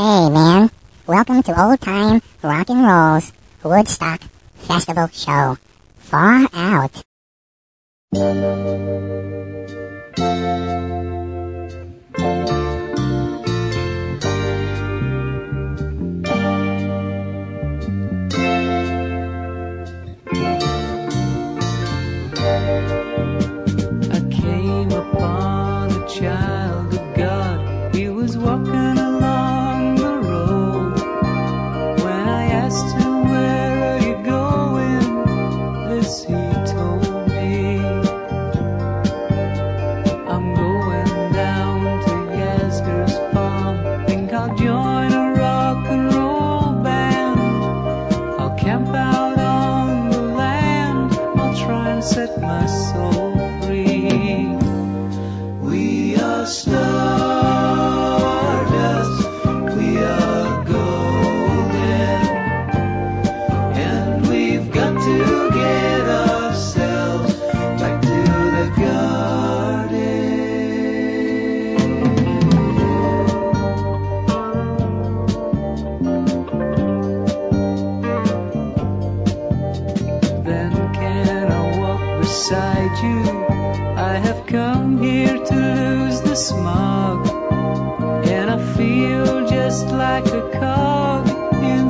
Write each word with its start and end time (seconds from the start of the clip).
Hey, 0.00 0.30
man. 0.30 0.70
Welcome 1.06 1.42
to 1.42 1.62
Old 1.62 1.78
Time 1.82 2.22
Rock 2.42 2.70
and 2.70 2.86
Roll's 2.86 3.34
Woodstock 3.62 4.22
Festival 4.54 5.08
Show. 5.08 5.58
Far 5.98 6.48
out. 6.54 7.02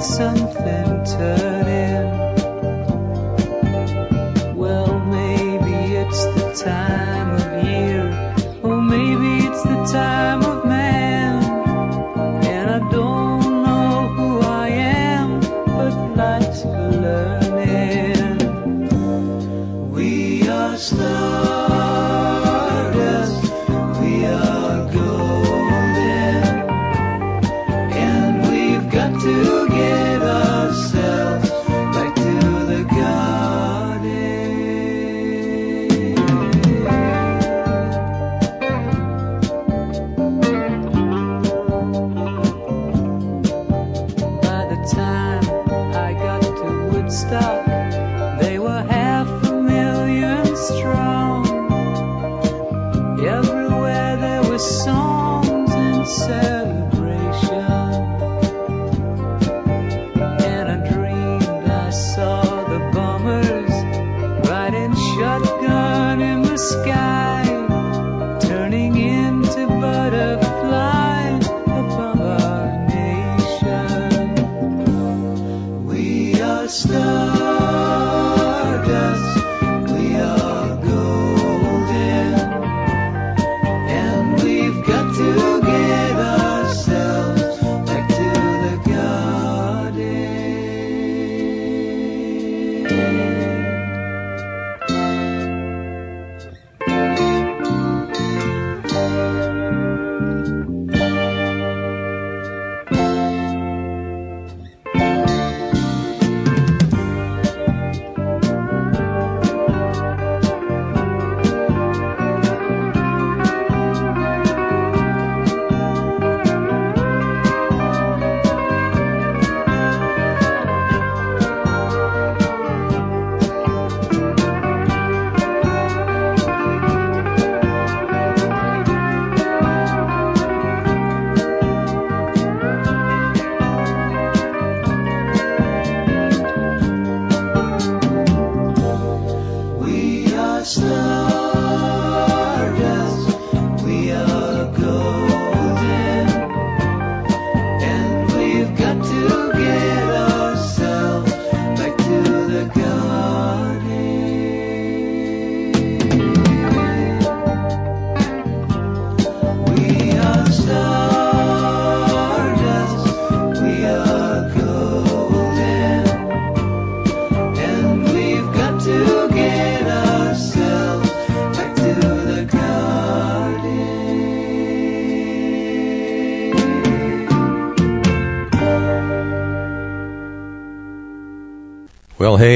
something 0.00 1.04
to 1.04 1.49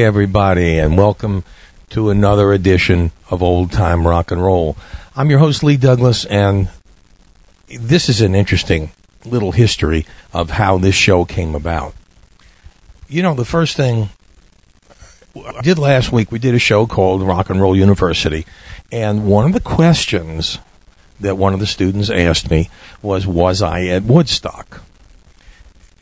everybody, 0.04 0.78
and 0.78 0.98
welcome 0.98 1.42
to 1.88 2.10
another 2.10 2.52
edition 2.52 3.10
of 3.30 3.42
Old 3.42 3.72
Time 3.72 4.06
Rock 4.06 4.30
and 4.30 4.42
Roll. 4.42 4.76
I'm 5.16 5.30
your 5.30 5.38
host, 5.38 5.64
Lee 5.64 5.78
Douglas, 5.78 6.26
and 6.26 6.68
this 7.80 8.10
is 8.10 8.20
an 8.20 8.34
interesting 8.34 8.92
little 9.24 9.52
history 9.52 10.04
of 10.34 10.50
how 10.50 10.76
this 10.76 10.94
show 10.94 11.24
came 11.24 11.54
about. 11.54 11.94
You 13.08 13.22
know, 13.22 13.32
the 13.32 13.46
first 13.46 13.78
thing 13.78 14.10
I 15.34 15.62
did 15.62 15.78
last 15.78 16.12
week, 16.12 16.30
we 16.30 16.38
did 16.38 16.54
a 16.54 16.58
show 16.58 16.86
called 16.86 17.22
Rock 17.22 17.48
and 17.48 17.58
Roll 17.58 17.74
University, 17.74 18.44
and 18.92 19.26
one 19.26 19.46
of 19.46 19.52
the 19.54 19.60
questions 19.60 20.58
that 21.18 21.38
one 21.38 21.54
of 21.54 21.60
the 21.60 21.66
students 21.66 22.10
asked 22.10 22.50
me 22.50 22.68
was, 23.00 23.26
Was 23.26 23.62
I 23.62 23.84
at 23.84 24.02
Woodstock? 24.02 24.82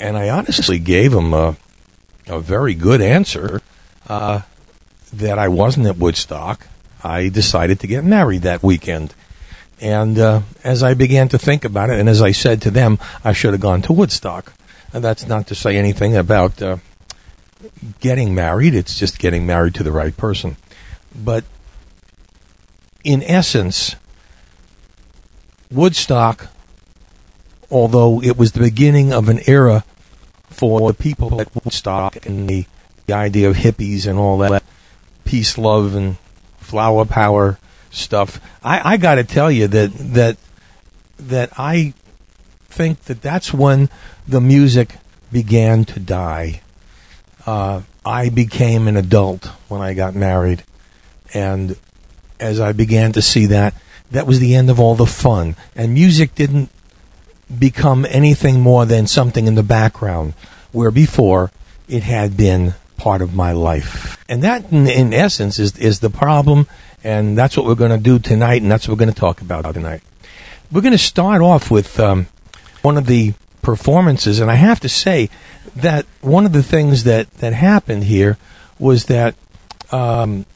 And 0.01 0.17
I 0.17 0.29
honestly 0.29 0.81
gave 0.81 1.13
him 1.13 1.33
a, 1.33 1.57
a 2.27 2.41
very 2.41 2.75
good 2.75 3.01
answer 3.01 3.63
uh, 4.09 4.43
that 5.13 5.39
I 5.39 5.49
wasn't 5.49 5.87
at 5.87 5.97
Woodstock. 5.97 6.67
I 7.05 7.29
decided 7.29 7.81
to 7.81 7.87
get 7.87 8.05
married 8.05 8.43
that 8.43 8.63
weekend. 8.63 9.15
And 9.81 10.19
uh, 10.19 10.43
as 10.63 10.83
I 10.83 10.95
began 10.95 11.29
to 11.31 11.39
think 11.39 11.65
about 11.65 11.91
it, 11.91 11.99
and 11.99 12.09
as 12.09 12.23
I 12.23 12.31
said 12.33 12.63
to 12.63 12.71
them, 12.71 12.99
I 13.25 13.33
should 13.33 13.53
have 13.53 13.61
gone 13.61 13.83
to 13.83 13.93
Woodstock. 13.93 14.53
And 14.93 15.03
that's 15.03 15.27
not 15.27 15.47
to 15.49 15.55
say 15.55 15.77
anything 15.77 16.17
about 16.17 16.63
uh, 16.63 16.77
getting 18.01 18.35
married, 18.35 18.75
it's 18.75 18.99
just 18.99 19.19
getting 19.19 19.47
married 19.47 19.75
to 19.75 19.83
the 19.83 19.93
right 19.93 20.17
person. 20.17 20.57
But 21.15 21.45
in 23.05 23.23
essence, 23.23 23.97
Woodstock, 25.71 26.49
although 27.71 28.23
it 28.23 28.37
was 28.37 28.53
the 28.53 28.61
beginning 28.61 29.13
of 29.13 29.29
an 29.29 29.41
era 29.47 29.85
for 30.51 30.93
the 30.93 30.99
people 30.99 31.41
at 31.41 31.55
Woodstock 31.55 32.25
and 32.27 32.49
the, 32.49 32.67
the 33.07 33.15
idea 33.15 33.49
of 33.49 33.57
hippies 33.57 34.07
and 34.07 34.19
all 34.19 34.39
that 34.39 34.63
peace, 35.25 35.59
love, 35.59 35.95
and 35.95 36.17
flower 36.59 37.05
power 37.05 37.59
stuff, 37.91 38.41
I, 38.63 38.95
I 38.95 38.97
got 38.97 39.17
to 39.17 39.25
tell 39.25 39.51
you 39.51 39.69
that 39.69 39.93
that 40.15 40.37
that 41.19 41.53
I 41.59 41.95
think 42.65 43.03
that 43.05 43.23
that's 43.23 43.53
when 43.53 43.89
the 44.27 44.41
music 44.41 44.97
began 45.31 45.85
to 45.87 46.01
die. 46.01 46.63
Uh, 47.47 47.83
I 48.05 48.29
became 48.29 48.89
an 48.89 48.97
adult 48.97 49.47
when 49.69 49.81
I 49.81 49.95
got 49.95 50.15
married, 50.15 50.65
and 51.35 51.77
as 52.41 52.61
I 52.61 52.73
began 52.73 53.13
to 53.13 53.23
see 53.23 53.47
that, 53.47 53.75
that 54.11 54.27
was 54.27 54.41
the 54.41 54.55
end 54.55 54.71
of 54.71 54.81
all 54.81 54.95
the 54.95 55.07
fun. 55.07 55.57
And 55.75 55.95
music 55.95 56.35
didn't 56.35 56.71
become 57.59 58.07
anything 58.09 58.61
more 58.61 58.85
than 58.87 59.07
something 59.07 59.47
in 59.47 59.55
the 59.55 59.63
background, 59.63 60.35
where 60.73 60.91
before 60.91 61.51
it 61.89 62.03
had 62.03 62.37
been 62.37 62.75
part 63.03 63.21
of 63.21 63.35
my 63.35 63.51
life. 63.51 64.25
And 64.29 64.45
that, 64.45 64.71
in, 64.71 64.87
in 64.87 65.13
essence, 65.13 65.59
is, 65.59 65.77
is 65.77 65.99
the 65.99 66.09
problem, 66.09 66.69
and 67.03 67.37
that's 67.37 67.57
what 67.57 67.67
we're 67.67 67.75
going 67.75 67.91
to 67.91 67.99
do 67.99 68.21
tonight, 68.21 68.63
and 68.63 68.71
that's 68.71 68.87
what 68.87 68.95
we're 68.95 69.05
going 69.05 69.15
to 69.15 69.21
talk 69.21 69.41
about 69.41 69.75
tonight. 69.75 70.03
We're 70.71 70.83
going 70.83 70.93
to 70.93 70.99
start 70.99 71.43
off 71.43 71.69
with 71.69 71.99
um, 71.99 72.29
one 72.83 72.97
of 72.97 73.07
the 73.07 73.35
performances, 73.61 74.39
and 74.39 74.53
I 74.53 74.55
have 74.55 74.79
to 74.81 74.89
say 74.89 75.31
that 75.75 76.07
one 76.21 76.47
of 76.47 76.53
the 76.53 76.63
things 76.63 77.03
that, 77.03 77.29
that 77.39 77.53
happened 77.53 78.05
here 78.05 78.39
was 78.79 79.07
that 79.07 79.35
um, 79.91 80.47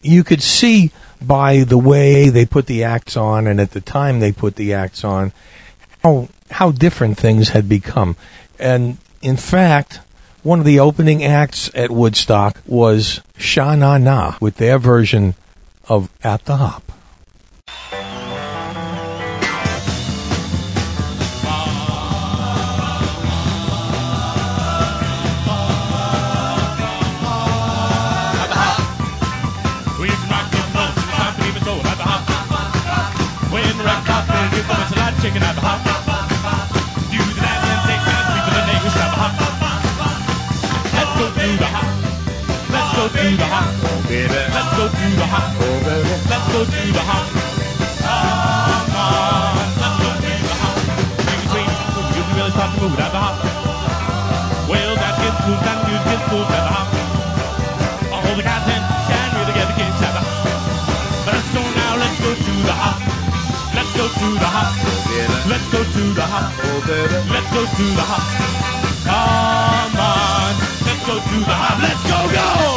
you 0.00 0.24
could 0.24 0.42
see 0.42 0.92
by 1.20 1.58
the 1.64 1.78
way 1.78 2.30
they 2.30 2.46
put 2.46 2.66
the 2.66 2.84
acts 2.84 3.16
on 3.18 3.46
and 3.46 3.60
at 3.60 3.72
the 3.72 3.80
time 3.80 4.18
they 4.18 4.32
put 4.32 4.56
the 4.56 4.72
acts 4.72 5.04
on 5.04 5.32
how 6.02 6.28
how 6.50 6.72
different 6.72 7.16
things 7.16 7.50
had 7.50 7.68
become. 7.68 8.16
And 8.58 8.98
in 9.22 9.36
fact, 9.36 10.00
one 10.42 10.58
of 10.58 10.64
the 10.64 10.80
opening 10.80 11.22
acts 11.22 11.70
at 11.74 11.90
Woodstock 11.90 12.60
was 12.66 13.20
Sha 13.36 13.76
Na 13.76 13.98
Na 13.98 14.36
with 14.40 14.56
their 14.56 14.78
version 14.78 15.34
of 15.88 16.10
At 16.22 16.44
the 16.44 16.56
even 31.46 31.64
go. 31.64 31.78
At 31.78 31.98
the 35.54 35.60
Hop. 35.60 35.91
Go 45.32 45.48
do 45.48 45.72
the 45.80 45.96
hop. 45.96 46.28
Let's 46.28 46.46
go 46.52 46.60
do 46.68 46.92
the 46.92 47.00
hop. 47.00 47.24
Come 48.04 48.92
on, 49.00 49.56
let's 49.80 49.96
go 49.96 50.10
do 50.20 50.28
the 50.28 50.56
hop. 50.60 50.76
Can 51.24 51.40
swing, 51.48 51.72
you 52.12 52.20
can 52.20 52.36
really 52.36 52.52
start 52.52 52.70
to 52.76 52.80
move 52.84 53.00
at 53.00 53.10
the 53.12 53.20
hop. 53.22 53.40
Well, 54.68 54.92
that 54.92 55.14
gets 55.24 55.40
moved, 55.48 55.64
that 55.64 55.78
news 55.88 56.04
gets 56.04 56.24
moved 56.28 56.52
at 56.52 56.64
the 56.68 56.72
hop. 56.76 56.88
All 58.12 58.34
the 58.36 58.44
guys 58.44 58.66
in 58.68 58.82
can 59.08 59.28
really 59.40 59.54
get 59.56 59.72
the 59.72 59.76
kids 59.80 60.04
at 60.04 60.12
the 60.12 60.20
hop. 60.20 60.36
But 61.24 61.32
let's 61.40 61.48
go 61.56 61.62
now, 61.64 61.96
let's 61.96 62.18
go 62.20 62.30
to 62.36 62.52
the 62.68 62.76
hop. 62.76 63.00
Let's 63.72 63.92
go 63.96 64.04
to 64.12 64.28
the 64.36 64.48
hop. 64.52 64.68
Let's 65.48 65.66
go 65.72 65.80
to 65.80 66.02
the 66.12 66.26
hop. 66.28 66.52
Let's 67.32 67.48
go 67.56 67.62
to 67.64 67.84
the 67.96 68.04
hop. 68.04 68.24
Come 69.08 69.96
on, 69.96 70.52
let's 70.84 71.02
go 71.08 71.16
to 71.16 71.36
the 71.40 71.56
hop. 71.56 71.80
Let's 71.80 72.04
go, 72.04 72.20
go! 72.36 72.71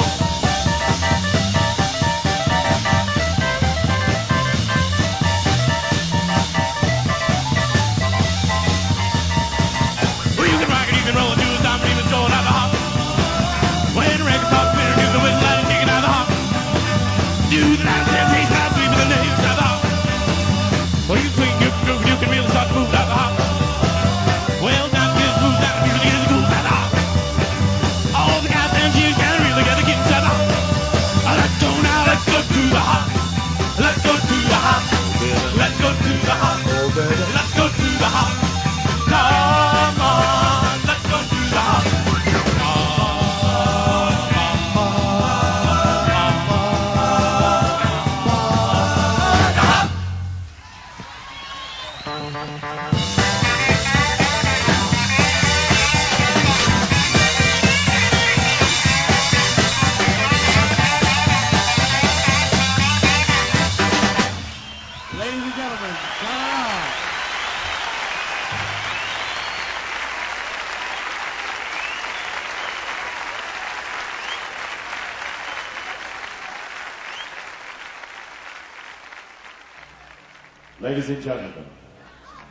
And 81.15 81.23
gentlemen, 81.23 81.65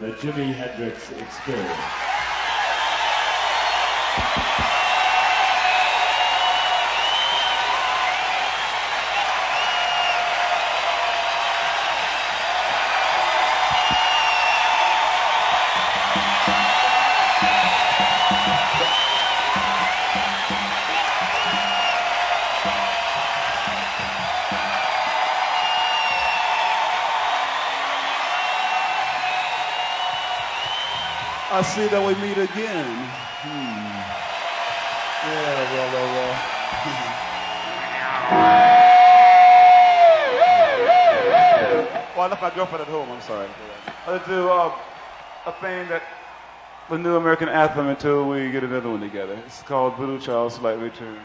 the 0.01 0.07
Jimi 0.07 0.55
Hendrix 0.55 1.11
Experience. 1.11 2.04
See 31.75 31.89
that 31.89 32.07
we 32.07 32.15
meet 32.23 32.39
again. 32.39 32.87
Hmm. 33.43 33.85
Yeah, 35.27 35.59
well, 35.75 35.91
well, 35.93 36.09
well. 36.15 36.35
well, 42.15 42.27
I 42.27 42.29
left 42.31 42.43
my 42.43 42.51
girlfriend 42.55 42.83
at 42.83 42.87
home. 42.87 43.11
I'm 43.11 43.21
sorry. 43.23 43.49
Let's 44.07 44.25
do 44.29 44.49
uh, 44.49 44.73
a 45.47 45.53
thing 45.61 45.89
that 45.89 46.05
the 46.91 46.97
new 46.97 47.17
American 47.17 47.49
anthem 47.49 47.89
until 47.89 48.29
we 48.29 48.53
get 48.53 48.63
another 48.63 48.91
one 48.91 49.01
together. 49.01 49.37
It's 49.45 49.63
called 49.63 49.97
Voodoo 49.97 50.21
Child 50.21 50.53
Slight 50.53 50.79
Return. 50.79 51.19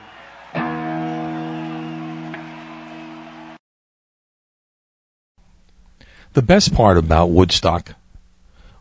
The 6.34 6.41
best 6.41 6.74
part 6.74 6.98
about 6.98 7.27
Woodstock 7.27 7.94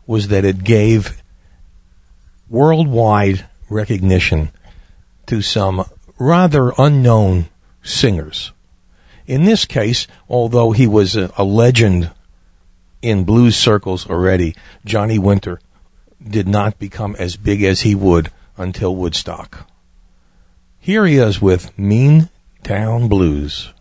was 0.07 0.29
that 0.29 0.45
it 0.45 0.63
gave 0.63 1.18
worldwide 2.49 3.45
recognition 3.69 4.51
to 5.27 5.41
some 5.41 5.85
rather 6.17 6.73
unknown 6.77 7.47
singers. 7.83 8.51
In 9.27 9.45
this 9.45 9.65
case, 9.65 10.07
although 10.27 10.71
he 10.71 10.87
was 10.87 11.15
a, 11.15 11.31
a 11.37 11.43
legend 11.43 12.11
in 13.01 13.23
blues 13.23 13.55
circles 13.55 14.09
already, 14.09 14.55
Johnny 14.83 15.19
Winter 15.19 15.59
did 16.25 16.47
not 16.47 16.79
become 16.79 17.15
as 17.17 17.37
big 17.37 17.63
as 17.63 17.81
he 17.81 17.95
would 17.95 18.31
until 18.57 18.95
Woodstock. 18.95 19.67
Here 20.79 21.05
he 21.05 21.17
is 21.17 21.41
with 21.41 21.77
Mean 21.77 22.29
Town 22.63 23.07
Blues. 23.07 23.73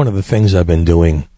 One 0.00 0.08
of 0.08 0.14
the 0.14 0.22
things 0.22 0.54
I've 0.54 0.66
been 0.66 0.86
doing 0.86 1.28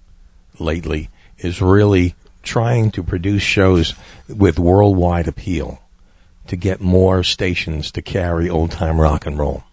lately 0.60 1.10
is 1.36 1.60
really 1.60 2.14
trying 2.44 2.92
to 2.92 3.02
produce 3.02 3.42
shows 3.42 3.92
with 4.28 4.56
worldwide 4.56 5.26
appeal 5.26 5.82
to 6.46 6.54
get 6.54 6.80
more 6.80 7.24
stations 7.24 7.90
to 7.90 8.00
carry 8.00 8.48
old 8.48 8.70
time 8.70 9.00
rock 9.00 9.26
and 9.26 9.36
roll. 9.36 9.64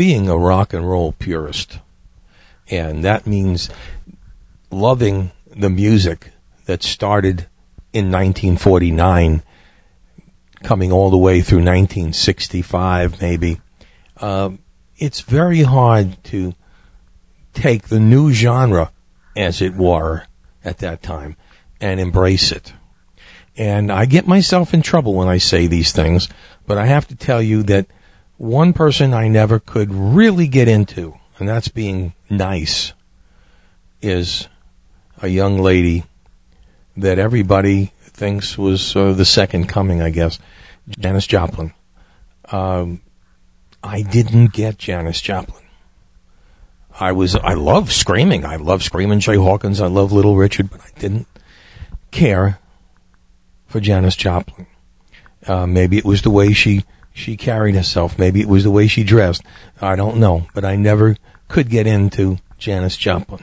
Being 0.00 0.30
a 0.30 0.38
rock 0.38 0.72
and 0.72 0.88
roll 0.88 1.12
purist, 1.12 1.78
and 2.70 3.04
that 3.04 3.26
means 3.26 3.68
loving 4.70 5.30
the 5.54 5.68
music 5.68 6.32
that 6.64 6.82
started 6.82 7.46
in 7.92 8.06
1949, 8.10 9.42
coming 10.62 10.90
all 10.90 11.10
the 11.10 11.18
way 11.18 11.42
through 11.42 11.58
1965, 11.58 13.20
maybe. 13.20 13.60
Um, 14.16 14.60
it's 14.96 15.20
very 15.20 15.64
hard 15.64 16.16
to 16.24 16.54
take 17.52 17.88
the 17.88 18.00
new 18.00 18.32
genre, 18.32 18.92
as 19.36 19.60
it 19.60 19.74
were, 19.74 20.24
at 20.64 20.78
that 20.78 21.02
time, 21.02 21.36
and 21.78 22.00
embrace 22.00 22.50
it. 22.52 22.72
And 23.54 23.92
I 23.92 24.06
get 24.06 24.26
myself 24.26 24.72
in 24.72 24.80
trouble 24.80 25.12
when 25.12 25.28
I 25.28 25.36
say 25.36 25.66
these 25.66 25.92
things, 25.92 26.26
but 26.66 26.78
I 26.78 26.86
have 26.86 27.06
to 27.08 27.16
tell 27.16 27.42
you 27.42 27.62
that 27.64 27.86
one 28.40 28.72
person 28.72 29.12
I 29.12 29.28
never 29.28 29.60
could 29.60 29.92
really 29.92 30.48
get 30.48 30.66
into, 30.66 31.14
and 31.38 31.46
that's 31.46 31.68
being 31.68 32.14
nice, 32.30 32.94
is 34.00 34.48
a 35.20 35.28
young 35.28 35.58
lady 35.58 36.04
that 36.96 37.18
everybody 37.18 37.92
thinks 38.00 38.56
was 38.56 38.96
uh, 38.96 39.12
the 39.12 39.26
second 39.26 39.68
coming, 39.68 40.00
I 40.00 40.08
guess, 40.08 40.38
Janis 40.98 41.26
Joplin. 41.26 41.74
Um, 42.50 43.02
I 43.82 44.00
didn't 44.00 44.54
get 44.54 44.78
Janis 44.78 45.20
Joplin. 45.20 45.64
I 46.98 47.12
was, 47.12 47.36
I 47.36 47.52
love 47.52 47.92
screaming. 47.92 48.46
I 48.46 48.56
love 48.56 48.82
screaming 48.82 49.20
Jay 49.20 49.36
Hawkins. 49.36 49.82
I 49.82 49.86
love 49.86 50.12
Little 50.12 50.38
Richard, 50.38 50.70
but 50.70 50.80
I 50.80 50.98
didn't 50.98 51.26
care 52.10 52.58
for 53.66 53.80
Janis 53.80 54.16
Joplin. 54.16 54.66
Uh, 55.46 55.66
maybe 55.66 55.98
it 55.98 56.06
was 56.06 56.22
the 56.22 56.30
way 56.30 56.54
she, 56.54 56.84
she 57.12 57.36
carried 57.36 57.74
herself. 57.74 58.18
Maybe 58.18 58.40
it 58.40 58.48
was 58.48 58.64
the 58.64 58.70
way 58.70 58.86
she 58.86 59.04
dressed. 59.04 59.42
I 59.80 59.96
don't 59.96 60.18
know, 60.18 60.46
but 60.54 60.64
I 60.64 60.76
never 60.76 61.16
could 61.48 61.68
get 61.68 61.86
into 61.86 62.38
Janis 62.58 62.96
Joplin. 62.96 63.42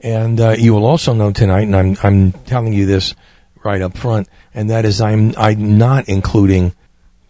And 0.00 0.40
uh, 0.40 0.50
you 0.58 0.74
will 0.74 0.86
also 0.86 1.12
know 1.12 1.32
tonight, 1.32 1.62
and 1.62 1.76
I'm 1.76 1.96
I'm 2.02 2.32
telling 2.32 2.72
you 2.72 2.86
this 2.86 3.14
right 3.64 3.82
up 3.82 3.96
front, 3.96 4.28
and 4.54 4.70
that 4.70 4.84
is 4.84 5.00
I'm 5.00 5.34
I'm 5.36 5.76
not 5.76 6.08
including 6.08 6.72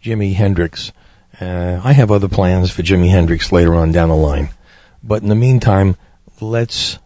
Jimi 0.03 0.35
Hendrix. 0.35 0.93
Uh, 1.41 1.81
I 1.83 1.93
have 1.93 2.11
other 2.11 2.29
plans 2.29 2.71
for 2.71 2.83
Jimi 2.83 3.09
Hendrix 3.09 3.53
later 3.53 3.75
on 3.75 3.93
down 3.93 4.11
the 4.11 4.17
line, 4.17 4.51
but 5.03 5.23
in 5.23 5.29
the 5.29 5.35
meantime, 5.35 5.97
let's 6.41 6.99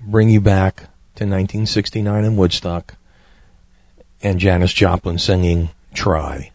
bring 0.00 0.30
you 0.30 0.40
back 0.40 0.76
to 1.14 1.24
1969 1.24 2.24
in 2.24 2.36
Woodstock 2.36 2.94
and 4.22 4.40
Janis 4.40 4.72
Joplin 4.72 5.18
singing 5.18 5.70
try. 5.94 6.51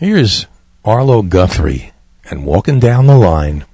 Here's 0.00 0.46
Arlo 0.82 1.20
Guthrie 1.20 1.92
and 2.24 2.46
walking 2.46 2.80
down 2.80 3.06
the 3.06 3.18
line. 3.18 3.66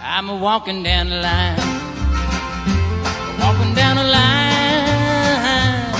I'm 0.00 0.30
a 0.30 0.36
walking 0.36 0.82
down 0.82 1.10
the 1.10 1.20
line, 1.20 1.58
walking 3.38 3.74
down 3.74 3.96
the 3.96 4.08
line, 4.18 5.92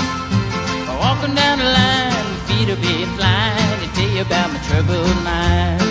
walking 0.97 1.35
down 1.35 1.59
the 1.59 1.65
line. 1.65 2.35
Feet 2.47 2.67
will 2.67 2.75
be 2.77 3.05
flying 3.13 3.79
to 3.79 3.87
tell 3.93 4.09
you 4.09 4.21
about 4.21 4.53
my 4.53 4.59
troubled 4.65 5.23
mind. 5.23 5.83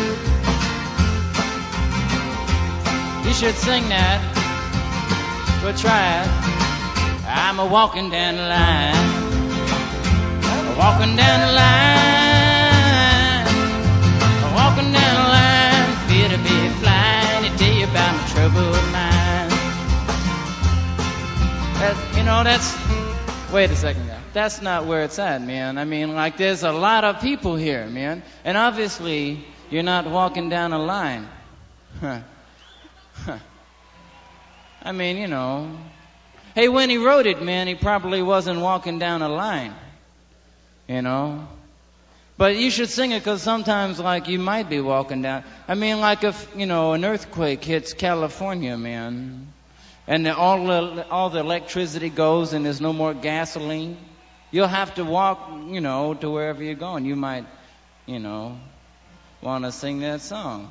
You 3.25 3.33
should 3.33 3.55
sing 3.55 3.89
that, 3.91 4.19
but 5.63 5.77
try 5.77 6.25
it. 6.25 6.52
I'm 7.35 7.59
a 7.59 7.67
walking 7.67 8.11
down 8.11 8.37
the 8.37 8.43
line. 8.43 8.95
Walking 10.77 11.17
down 11.17 11.41
the 11.47 11.53
line. 11.55 11.73
Walking 14.55 14.93
down 14.93 15.15
the 15.17 15.29
line. 15.33 15.97
Feel 16.09 16.29
to 16.29 16.37
be 16.39 16.69
flying 16.81 17.45
to 17.45 17.51
tell 17.59 17.73
you 17.73 17.85
about 17.85 18.15
my 18.17 18.27
troubled 18.29 18.85
mind. 18.93 19.51
That, 21.81 21.97
you 22.17 22.23
know, 22.25 22.45
that's. 22.45 22.77
Wait 23.51 23.71
a 23.71 23.77
second 23.77 24.07
now. 24.07 24.21
That's 24.35 24.61
not 24.61 24.87
where 24.87 25.03
it's 25.05 25.19
at, 25.19 25.41
man. 25.43 25.79
I 25.79 25.85
mean, 25.85 26.15
like, 26.15 26.37
there's 26.37 26.63
a 26.63 26.73
lot 26.73 27.05
of 27.05 27.21
people 27.23 27.57
here, 27.57 27.87
man. 27.87 28.23
And 28.45 28.59
obviously, 28.59 29.45
you're 29.71 29.83
not 29.83 30.07
walking 30.07 30.49
down 30.51 30.73
a 30.73 30.79
line. 30.79 31.29
Huh. 31.99 32.21
Huh. 33.15 33.39
I 34.83 34.93
mean, 34.93 35.17
you 35.17 35.29
know. 35.29 35.71
Hey, 36.55 36.69
when 36.69 36.91
he 36.91 36.99
wrote 36.99 37.27
it, 37.27 37.43
man, 37.43 37.67
he 37.67 37.75
probably 37.75 38.23
wasn't 38.23 38.61
walking 38.61 38.99
down 38.99 39.23
a 39.23 39.29
line. 39.29 39.75
You 40.87 41.03
know? 41.03 41.49
But 42.37 42.57
you 42.57 42.71
should 42.71 42.89
sing 42.89 43.13
it 43.13 43.21
because 43.21 43.43
sometimes, 43.43 43.99
like, 43.99 44.29
you 44.29 44.39
might 44.39 44.69
be 44.69 44.81
walking 44.81 45.23
down. 45.23 45.45
I 45.69 45.75
mean, 45.75 46.01
like, 46.01 46.25
if, 46.25 46.49
you 46.57 46.67
know, 46.67 46.93
an 46.93 47.05
earthquake 47.05 47.65
hits 47.65 47.93
California, 47.95 48.77
man, 48.77 49.53
and 50.07 50.27
all, 50.29 50.67
the, 50.67 51.09
all 51.09 51.31
the 51.31 51.41
electricity 51.41 52.11
goes 52.11 52.53
and 52.53 52.67
there's 52.67 52.81
no 52.81 52.93
more 52.93 53.15
gasoline, 53.15 53.97
you'll 54.51 54.67
have 54.67 54.95
to 54.97 55.05
walk, 55.05 55.51
you 55.69 55.81
know, 55.81 56.15
to 56.15 56.31
wherever 56.31 56.63
you're 56.63 56.75
going. 56.75 57.05
You 57.05 57.17
might, 57.17 57.47
you 58.07 58.19
know, 58.19 58.59
want 59.41 59.65
to 59.65 59.73
sing 59.73 60.01
that 60.01 60.21
song. 60.21 60.71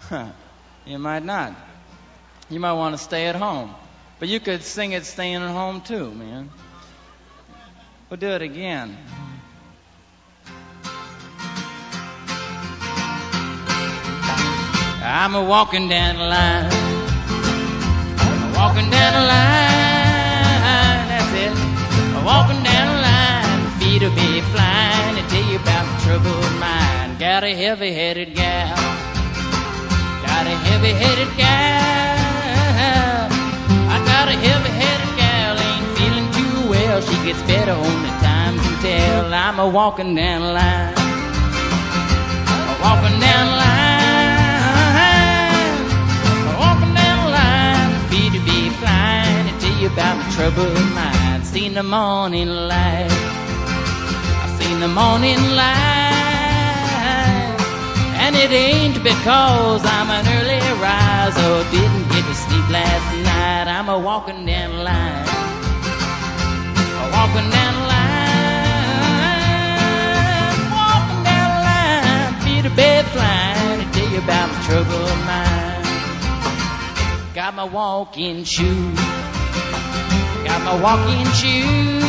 Huh. 0.00 0.28
You 0.86 0.98
might 0.98 1.22
not. 1.22 1.54
You 2.48 2.60
might 2.60 2.72
want 2.72 2.96
to 2.96 3.02
stay 3.02 3.26
at 3.26 3.36
home. 3.36 3.74
But 4.18 4.28
you 4.28 4.40
could 4.40 4.62
sing 4.62 4.92
it 4.92 5.06
staying 5.06 5.42
at 5.42 5.50
home 5.50 5.80
too, 5.80 6.10
man. 6.10 6.50
We'll 8.10 8.18
do 8.18 8.28
it 8.28 8.42
again. 8.42 8.96
I'm 15.00 15.34
a 15.34 15.42
walking 15.42 15.88
down 15.88 16.16
the 16.16 16.24
line. 16.24 16.70
I'm 18.18 18.54
walking 18.54 18.90
down 18.90 19.12
the 19.14 19.26
line. 19.26 21.08
That's 21.08 21.32
it. 21.34 21.52
I'm 22.16 22.24
walking 22.24 22.62
down 22.62 22.96
the 22.96 23.02
line. 23.02 23.80
Feet 23.80 24.02
will 24.02 24.14
be 24.16 24.40
flying 24.52 25.16
to 25.16 25.22
tell 25.28 25.50
you 25.50 25.58
about 25.58 25.86
my 25.86 25.98
troubled 26.00 26.60
mind. 26.60 27.18
Got 27.18 27.44
a 27.44 27.54
heavy 27.54 27.92
headed 27.92 28.34
gal. 28.34 28.76
Got 30.26 30.46
a 30.46 30.56
heavy 30.56 30.92
headed 30.92 31.36
gal. 31.36 31.97
Gets 37.28 37.42
better 37.42 37.72
only 37.72 38.12
time 38.24 38.58
can 38.58 38.80
tell. 38.80 39.34
I'm 39.34 39.58
a 39.58 39.68
walking 39.68 40.14
down 40.14 40.40
the 40.40 40.52
line. 40.60 40.94
A 42.72 42.74
walking 42.80 43.20
down 43.20 43.44
the 43.52 43.56
line. 43.64 43.88
A 46.48 46.54
walking 46.64 46.94
down 46.94 47.16
the 47.26 47.30
line. 47.36 47.90
Feet 48.08 48.32
to 48.32 48.40
be 48.48 48.70
flying 48.80 49.44
to 49.46 49.52
tell 49.60 49.76
you 49.78 49.88
about 49.88 50.16
my 50.16 50.26
troubled 50.36 50.72
mind. 50.94 51.44
Seen 51.44 51.74
the 51.74 51.82
morning 51.82 52.48
light. 52.48 53.12
I 54.42 54.46
seen 54.58 54.80
the 54.80 54.88
morning 54.88 55.42
light. 55.60 55.96
And 58.24 58.36
it 58.36 58.50
ain't 58.50 59.04
because 59.04 59.84
I'm 59.84 60.08
an 60.16 60.24
early 60.36 60.62
riser 60.80 61.56
didn't 61.76 62.08
get 62.08 62.24
to 62.24 62.34
sleep 62.34 62.66
last 62.70 63.06
night. 63.30 63.68
I'm 63.68 63.90
a 63.90 63.98
walking 63.98 64.46
down 64.46 64.70
the 64.78 64.82
line. 64.82 65.27
Got 77.48 77.54
my 77.54 77.64
walking 77.64 78.44
shoes. 78.44 78.98
Got 80.44 80.60
my 80.64 80.80
walking 80.82 81.24
shoes. 81.32 82.02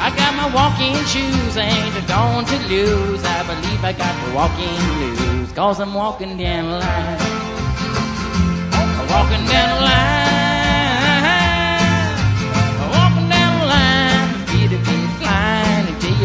I 0.00 0.12
got 0.16 0.34
my 0.34 0.52
walking 0.52 0.96
shoes, 1.04 1.56
ain't 1.56 1.96
a 1.96 2.08
going 2.08 2.46
to 2.46 2.58
lose. 2.68 3.22
I 3.24 3.46
believe 3.46 3.84
I 3.84 3.92
got 3.92 4.26
the 4.26 4.34
walking 4.34 4.76
blues, 4.96 5.52
cause 5.52 5.78
I'm 5.78 5.94
walking 5.94 6.36
down 6.36 6.70
the 6.70 6.78
line. 6.78 7.18
I'm 8.72 9.08
walking 9.08 9.46
down 9.46 9.78
the 9.78 9.84
line. 9.84 10.27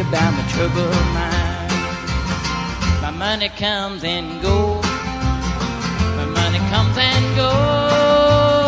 About 0.07 0.33
my 0.33 0.43
troubled 0.53 1.05
mind. 1.13 1.71
My 3.01 3.11
money 3.11 3.49
comes 3.49 4.03
and 4.03 4.41
goes. 4.41 4.83
My 6.19 6.25
money 6.25 6.59
comes 6.69 6.97
and 6.97 7.35
goes. 7.35 8.63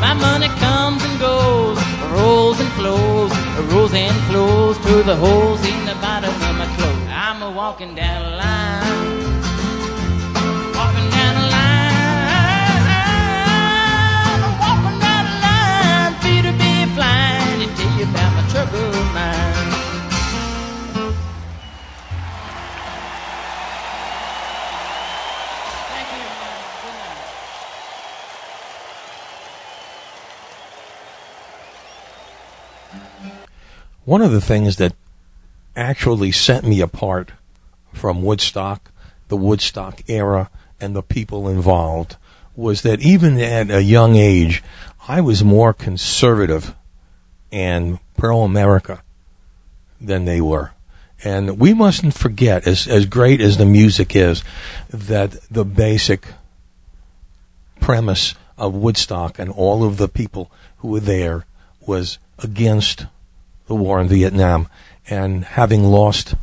My 0.00 0.14
money 0.14 0.48
comes 0.60 1.02
and 1.02 1.18
goes, 1.18 1.78
rolls 2.12 2.60
and 2.60 2.70
flows, 2.72 3.32
rolls 3.72 3.94
and 3.94 4.16
flows 4.28 4.76
through 4.78 5.02
the 5.04 5.16
holes 5.16 5.64
in 5.66 5.86
the 5.86 5.94
bottom 5.94 6.30
of 6.30 6.56
my 6.56 6.66
clothes. 6.76 7.08
I'm 7.10 7.42
a 7.42 7.50
walking 7.50 7.94
down 7.94 8.22
the 8.30 8.36
line, 8.36 9.32
walking 10.76 11.08
down 11.16 11.34
the 11.40 11.46
line, 11.56 12.82
walking 14.60 14.98
down 15.00 15.24
line. 15.44 16.12
Feet 16.22 16.44
to 16.44 16.52
tell 17.76 17.98
you 17.98 18.04
about 18.04 18.30
my 18.36 18.42
troubled 18.52 18.94
mind. 19.14 19.63
One 34.04 34.20
of 34.20 34.32
the 34.32 34.40
things 34.40 34.76
that 34.76 34.94
actually 35.74 36.30
set 36.30 36.62
me 36.64 36.80
apart 36.80 37.32
from 37.92 38.22
Woodstock, 38.22 38.90
the 39.28 39.36
Woodstock 39.36 40.02
era, 40.08 40.50
and 40.78 40.94
the 40.94 41.02
people 41.02 41.48
involved 41.48 42.16
was 42.54 42.82
that 42.82 43.00
even 43.00 43.38
at 43.40 43.70
a 43.70 43.82
young 43.82 44.16
age, 44.16 44.62
I 45.08 45.22
was 45.22 45.42
more 45.42 45.72
conservative 45.72 46.74
and 47.50 47.98
pro 48.16 48.42
America 48.42 49.02
than 50.00 50.26
they 50.26 50.40
were. 50.40 50.72
And 51.24 51.58
we 51.58 51.72
mustn't 51.72 52.12
forget, 52.12 52.66
as, 52.66 52.86
as 52.86 53.06
great 53.06 53.40
as 53.40 53.56
the 53.56 53.64
music 53.64 54.14
is, 54.14 54.44
that 54.90 55.32
the 55.50 55.64
basic 55.64 56.26
premise 57.80 58.34
of 58.58 58.74
Woodstock 58.74 59.38
and 59.38 59.50
all 59.50 59.82
of 59.82 59.96
the 59.96 60.08
people 60.08 60.50
who 60.78 60.88
were 60.88 61.00
there 61.00 61.46
was 61.86 62.18
against 62.38 63.06
the 63.66 63.74
war 63.74 64.00
in 64.00 64.08
Vietnam. 64.08 64.68
And 65.08 65.44
having 65.44 65.84
lost 65.84 66.34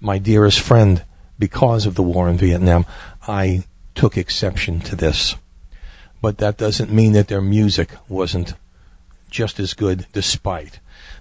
my 0.00 0.18
dearest 0.18 0.60
friend 0.60 1.04
because 1.38 1.86
of 1.86 1.94
the 1.94 2.02
war 2.02 2.28
in 2.28 2.36
Vietnam, 2.36 2.86
I 3.26 3.64
took 3.94 4.16
exception 4.16 4.80
to 4.80 4.96
this. 4.96 5.36
But 6.20 6.38
that 6.38 6.56
doesn't 6.56 6.92
mean 6.92 7.12
that 7.12 7.28
their 7.28 7.40
music 7.40 7.90
wasn't 8.08 8.54
just 9.30 9.60
as 9.60 9.74
good 9.74 10.06
despite. 10.12 10.80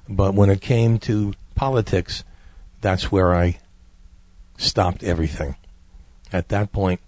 But 0.10 0.34
when 0.34 0.50
it 0.50 0.62
came 0.62 0.98
to 1.00 1.34
politics, 1.56 2.24
that's 2.82 3.12
where 3.12 3.36
I 3.36 3.60
stopped 4.58 5.04
everything. 5.04 5.56
At 6.32 6.50
that 6.50 6.72
point, 6.72 7.00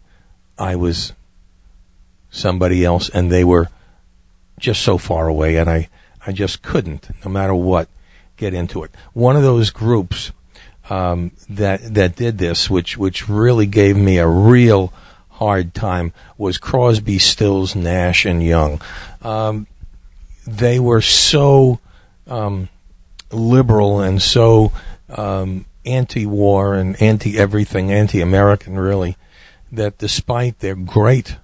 I 0.58 0.76
was 0.76 1.14
somebody 2.30 2.86
else 2.86 3.10
and 3.10 3.32
they 3.32 3.44
were 3.44 3.70
just 4.60 4.82
so 4.82 4.98
far 4.98 5.28
away 5.28 5.56
and 5.58 5.70
I, 5.70 5.90
I 6.26 6.32
just 6.32 6.62
couldn't, 6.62 7.10
no 7.24 7.32
matter 7.32 7.56
what, 7.56 7.88
get 8.40 8.54
into 8.54 8.84
it. 8.84 8.92
One 9.14 9.36
of 9.36 9.44
those 9.44 9.70
groups 9.70 10.32
um, 10.90 11.32
that 11.50 11.94
that 11.94 12.16
did 12.16 12.38
this, 12.38 12.70
which 12.70 12.98
which 12.98 13.30
really 13.30 13.68
gave 13.68 13.96
me 13.96 14.18
a 14.18 14.28
real 14.28 14.92
hard 15.30 15.74
time, 15.74 16.14
was 16.38 16.58
Crosby, 16.58 17.20
Stills, 17.20 17.76
Nash, 17.76 18.26
and 18.26 18.44
Young. 18.44 18.82
Um, 19.22 19.68
they 20.48 20.80
were 20.80 21.02
so 21.02 21.80
um, 22.28 22.70
liberal 23.32 24.02
and 24.02 24.22
so 24.22 24.72
um, 25.10 25.66
anti-war 25.86 26.76
and 26.76 27.02
anti-everything, 27.02 27.92
anti-American, 27.92 28.78
really, 28.78 29.16
that 29.72 29.98
despite 29.98 30.60
their 30.60 30.76
great 30.76 31.38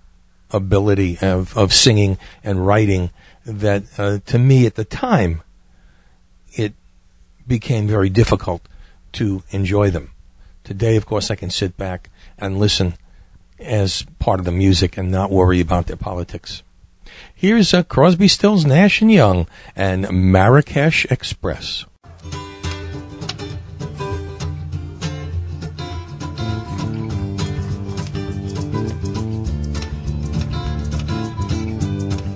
ability 0.52 1.18
of, 1.22 1.58
of 1.58 1.74
singing 1.74 2.18
and 2.44 2.66
writing, 2.66 3.12
that 3.46 3.84
uh, 3.98 4.20
to 4.26 4.40
me 4.40 4.66
at 4.66 4.76
the 4.76 4.86
time, 4.86 5.42
it 6.54 6.74
became 7.48 7.88
very 7.88 8.10
difficult 8.10 8.62
to 9.14 9.44
enjoy 9.52 9.90
them. 9.90 10.12
Today, 10.64 10.96
of 10.96 11.06
course, 11.06 11.30
I 11.30 11.36
can 11.36 11.50
sit 11.50 11.78
back 11.78 12.10
and 12.38 12.60
listen 12.60 12.96
as 13.60 14.04
part 14.20 14.40
of 14.40 14.46
the 14.46 14.52
music 14.52 14.98
and 14.98 15.12
not 15.12 15.32
worry 15.32 15.60
about 15.60 15.88
their 15.88 15.96
politics. 15.96 16.64
Here's 17.34 17.74
uh, 17.74 17.84
Crosby, 17.84 18.28
Stills, 18.28 18.66
Nash 18.66 19.02
and 19.02 19.12
Young 19.12 19.48
and 19.76 20.10
Marrakesh 20.12 21.06
Express. 21.06 21.86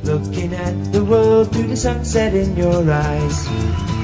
Looking 0.03 0.53
at 0.53 0.91
the 0.91 1.05
world 1.05 1.51
through 1.51 1.67
the 1.67 1.77
sunset 1.77 2.33
in 2.33 2.55
your 2.55 2.91
eyes. 2.91 3.98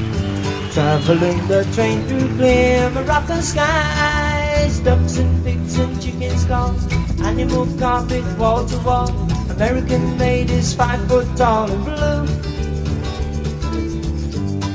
Traveling 0.75 1.47
the 1.47 1.63
train 1.73 2.03
through 2.05 2.35
clear 2.35 2.89
Moroccan 2.89 3.41
skies. 3.41 4.81
Ducks 4.81 5.17
and 5.19 5.41
pigs 5.45 5.79
and 5.79 6.01
chickens 6.01 6.43
call. 6.43 6.75
Animal 7.23 7.65
carpet 7.79 8.25
wall 8.37 8.65
to 8.65 8.77
wall. 8.79 9.09
American 9.49 10.17
ladies 10.17 10.73
five 10.73 10.99
foot 11.07 11.27
tall 11.37 11.71
and 11.71 11.85
blue. 11.85 12.27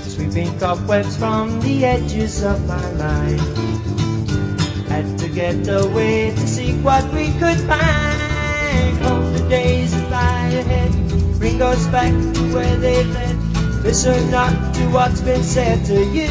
Sweeping 0.08 0.58
cobwebs 0.58 1.18
from 1.18 1.60
the 1.60 1.84
edges 1.84 2.44
of 2.44 2.66
my 2.66 2.92
mind. 2.92 3.40
Had 4.88 5.18
to 5.18 5.28
get 5.28 5.68
away 5.68 6.30
to 6.30 6.46
seek 6.48 6.76
what 6.82 7.04
we 7.12 7.28
could 7.38 7.60
find. 7.68 8.98
Hope 9.04 9.34
the 9.34 9.46
days 9.50 9.92
that 9.92 10.10
lie 10.10 10.48
ahead 10.48 11.38
bring 11.38 11.60
us 11.60 11.86
back 11.88 12.12
to 12.12 12.54
where 12.54 12.76
they 12.78 13.04
led. 13.04 13.49
Listen 13.82 14.30
not 14.30 14.74
to 14.74 14.86
what's 14.90 15.22
been 15.22 15.42
said 15.42 15.86
to 15.86 16.04
you. 16.04 16.28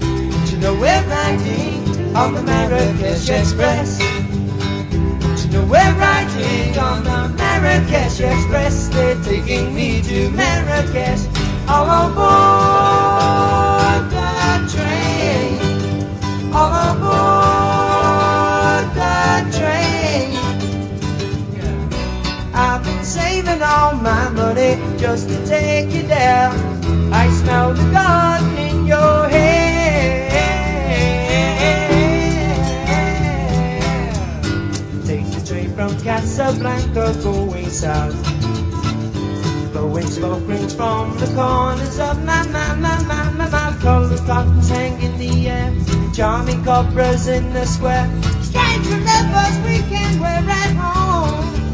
But 0.00 0.50
you 0.50 0.58
know 0.58 0.74
we're 0.74 1.04
riding 1.06 2.16
on 2.16 2.34
the 2.34 2.42
Marrakesh 2.42 3.28
Express. 3.30 3.98
But 3.98 5.44
you 5.44 5.50
know 5.52 5.64
we're 5.66 5.94
riding 5.94 6.78
on 6.78 7.04
the 7.04 7.28
Marrakesh 7.36 8.20
Express. 8.20 8.88
They're 8.88 9.22
taking 9.22 9.72
me 9.72 10.02
to 10.02 10.30
Marrakesh. 10.30 11.26
All 11.68 11.88
aboard 12.10 12.90
the 14.10 14.66
train. 14.74 16.52
All 16.52 16.74
aboard 16.74 17.43
saving 23.14 23.62
all 23.62 23.94
my 23.94 24.28
money 24.30 24.74
just 24.98 25.28
to 25.28 25.46
take 25.46 25.92
you 25.94 26.02
there. 26.02 26.50
I 27.12 27.30
smell 27.30 27.72
the 27.72 27.88
garden 27.92 28.58
in 28.58 28.86
your 28.86 29.28
hair. 29.28 30.30
Take 35.06 35.26
the 35.30 35.46
train 35.46 35.70
from 35.76 35.90
Casablanca 36.00 37.14
going 37.22 37.70
south. 37.70 38.18
Blowing 39.72 40.06
smoke 40.06 40.48
rings 40.48 40.74
from 40.74 41.16
the 41.18 41.26
corners 41.36 42.00
of 42.00 42.24
my, 42.24 42.42
my, 42.48 42.74
my, 42.74 43.02
my, 43.04 43.30
my 43.30 43.48
mouth. 43.48 43.80
Colored 43.80 44.26
cottons 44.26 44.68
hang 44.68 45.00
in 45.00 45.18
the 45.18 45.48
air. 45.48 45.72
Charming 46.12 46.64
cobras 46.64 47.28
in 47.28 47.52
the 47.52 47.64
square. 47.64 48.10
Strange 48.42 48.86
remembers 48.88 49.56
weekend 49.66 50.20
we're 50.20 50.50
at 50.60 50.74
home. 50.74 51.73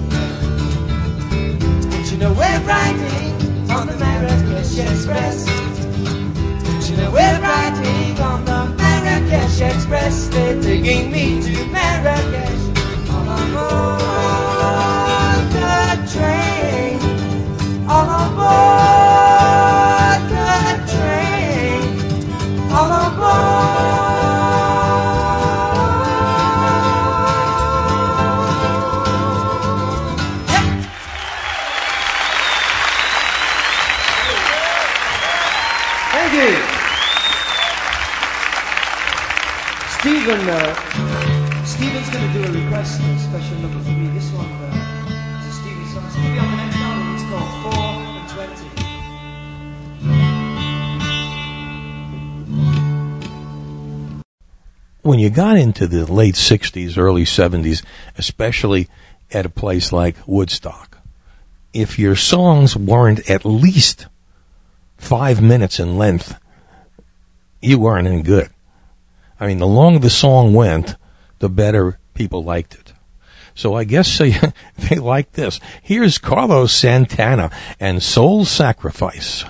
You 2.10 2.16
know 2.16 2.32
we're 2.32 2.60
riding 2.66 3.70
on 3.70 3.86
the 3.86 3.96
Marrakesh 3.96 4.76
Express. 4.78 5.44
But 5.46 6.90
you 6.90 6.96
know 6.96 7.10
we're 7.12 7.40
riding 7.40 8.20
on 8.20 8.44
the 8.44 8.74
Marrakesh 8.76 9.60
Express. 9.60 10.26
They're 10.26 10.60
taking 10.60 11.12
me 11.12 11.19
you 55.30 55.36
got 55.36 55.56
into 55.56 55.86
the 55.86 56.12
late 56.12 56.34
60s, 56.34 56.98
early 56.98 57.22
70s, 57.22 57.84
especially 58.18 58.88
at 59.30 59.46
a 59.46 59.48
place 59.48 59.92
like 59.92 60.16
Woodstock, 60.26 60.98
if 61.72 62.00
your 62.00 62.16
songs 62.16 62.76
weren't 62.76 63.30
at 63.30 63.44
least 63.44 64.08
five 64.96 65.40
minutes 65.40 65.78
in 65.78 65.96
length, 65.96 66.36
you 67.60 67.78
weren't 67.78 68.08
any 68.08 68.22
good. 68.22 68.50
I 69.38 69.46
mean, 69.46 69.58
the 69.58 69.68
longer 69.68 70.00
the 70.00 70.10
song 70.10 70.52
went, 70.52 70.96
the 71.38 71.48
better 71.48 72.00
people 72.12 72.42
liked 72.42 72.74
it. 72.74 72.92
So 73.54 73.74
I 73.74 73.84
guess 73.84 74.18
they, 74.18 74.34
they 74.78 74.96
like 74.96 75.32
this. 75.32 75.60
Here's 75.80 76.18
Carlos 76.18 76.72
Santana 76.72 77.52
and 77.78 78.02
Soul 78.02 78.44
Sacrifice. 78.44 79.44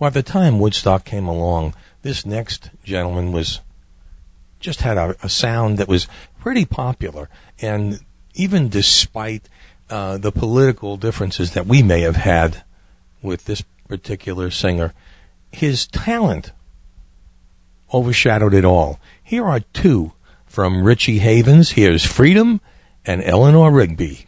Well, 0.00 0.08
by 0.10 0.14
the 0.14 0.22
time 0.22 0.58
Woodstock 0.58 1.04
came 1.04 1.28
along, 1.28 1.74
this 2.00 2.24
next 2.24 2.70
gentleman 2.82 3.32
was 3.32 3.60
just 4.58 4.80
had 4.80 4.96
a, 4.96 5.14
a 5.22 5.28
sound 5.28 5.76
that 5.76 5.88
was 5.88 6.08
pretty 6.40 6.64
popular, 6.64 7.28
and 7.60 8.00
even 8.32 8.70
despite 8.70 9.46
uh, 9.90 10.16
the 10.16 10.32
political 10.32 10.96
differences 10.96 11.52
that 11.52 11.66
we 11.66 11.82
may 11.82 12.00
have 12.00 12.16
had 12.16 12.64
with 13.20 13.44
this 13.44 13.62
particular 13.88 14.50
singer, 14.50 14.94
his 15.52 15.86
talent 15.86 16.52
overshadowed 17.92 18.54
it 18.54 18.64
all. 18.64 18.98
Here 19.22 19.44
are 19.44 19.60
two 19.60 20.12
from 20.46 20.82
Richie 20.82 21.18
Havens. 21.18 21.72
Here's 21.72 22.06
Freedom 22.06 22.62
and 23.04 23.22
Eleanor 23.22 23.70
Rigby. 23.70 24.24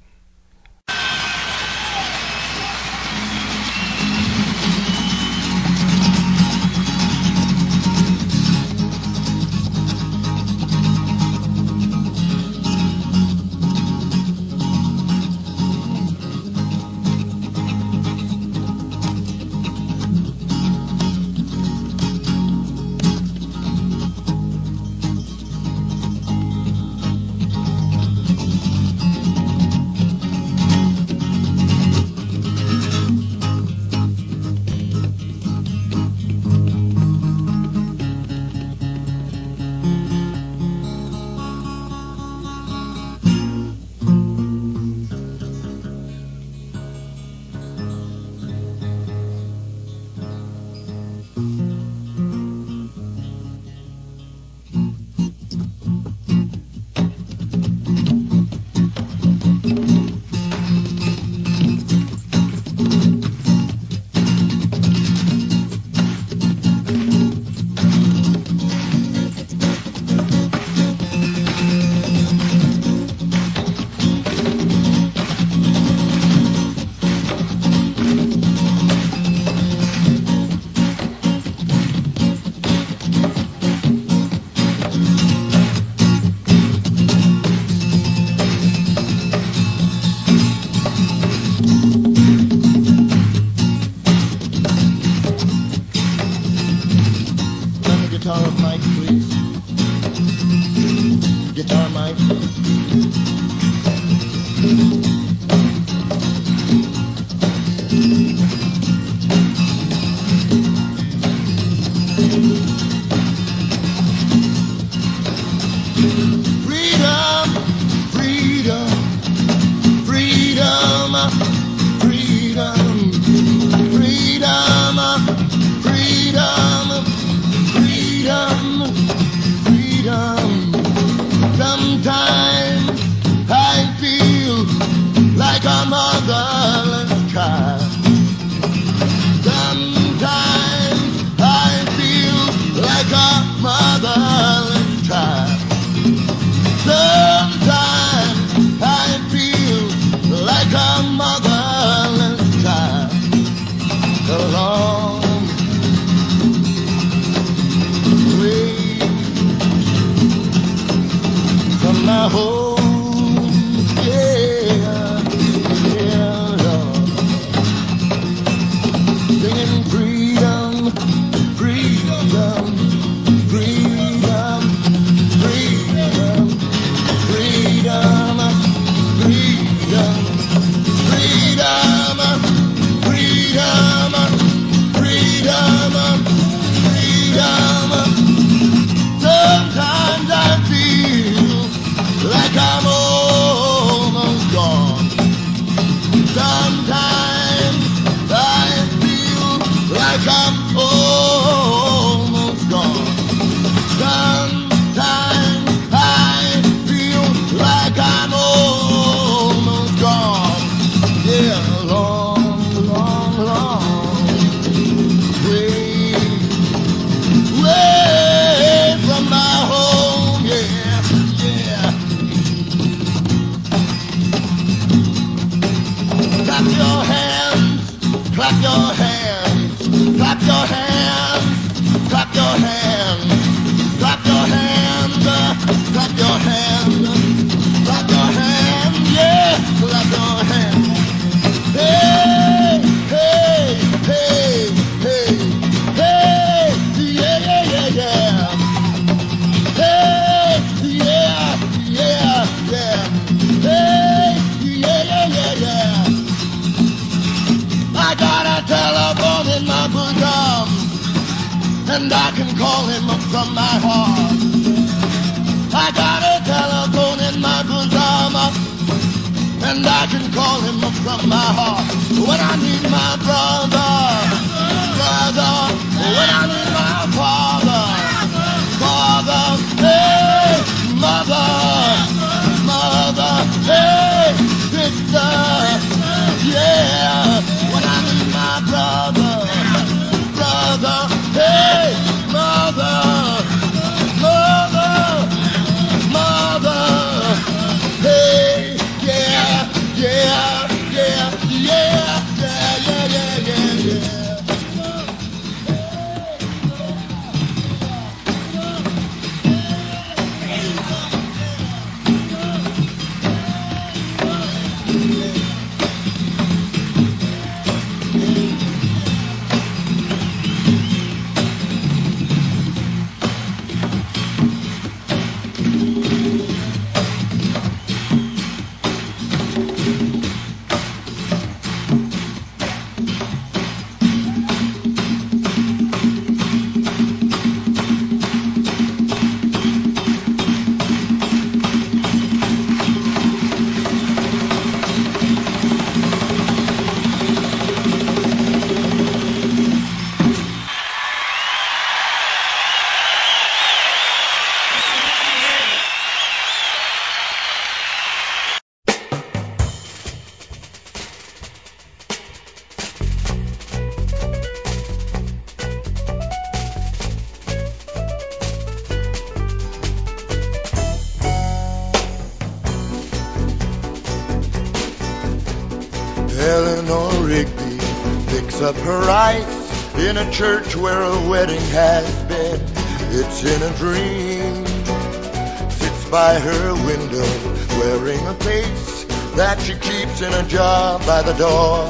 The 391.33 391.39
door. 391.39 391.87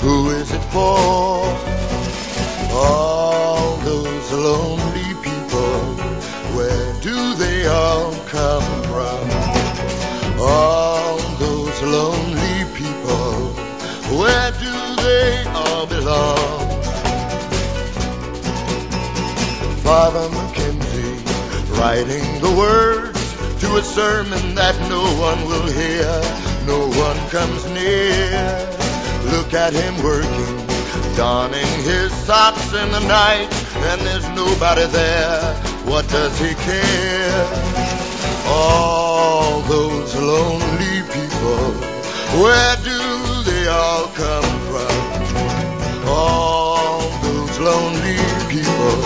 Who 0.00 0.30
is 0.30 0.50
it 0.52 0.64
for? 0.72 1.44
All 2.72 3.76
those 3.78 4.32
lonely 4.32 5.14
people, 5.22 5.80
where 6.56 6.92
do 7.00 7.34
they 7.34 7.66
all 7.66 8.14
come 8.26 8.62
from? 8.84 9.20
All 10.40 11.18
those 11.38 11.82
lonely 11.82 12.64
people, 12.74 13.52
where 14.18 14.50
do 14.52 14.74
they 15.02 15.44
all 15.54 15.86
belong? 15.86 16.82
Father 19.82 20.28
Mackenzie 20.30 21.24
writing 21.78 22.40
the 22.40 22.54
words 22.56 23.20
to 23.60 23.76
a 23.76 23.82
sermon 23.82 24.54
that 24.54 24.76
no 24.88 25.02
one 25.28 25.44
will 25.46 25.68
hear, 25.80 26.10
no 26.66 26.88
one 26.88 27.18
comes 27.30 27.66
near. 27.70 28.79
Look 29.50 29.58
at 29.58 29.72
him 29.72 30.00
working, 30.04 30.66
donning 31.16 31.66
his 31.82 32.12
socks 32.12 32.72
in 32.72 32.92
the 32.92 33.00
night, 33.00 33.50
and 33.90 34.00
there's 34.02 34.28
nobody 34.28 34.86
there. 34.86 35.54
What 35.90 36.08
does 36.08 36.38
he 36.38 36.54
care? 36.54 37.46
All 38.46 39.60
those 39.62 40.14
lonely 40.14 41.02
people, 41.10 41.66
where 42.38 42.76
do 42.86 43.42
they 43.42 43.66
all 43.66 44.06
come 44.14 44.50
from? 44.70 46.06
All 46.06 47.00
those 47.18 47.58
lonely 47.58 48.22
people, 48.46 49.02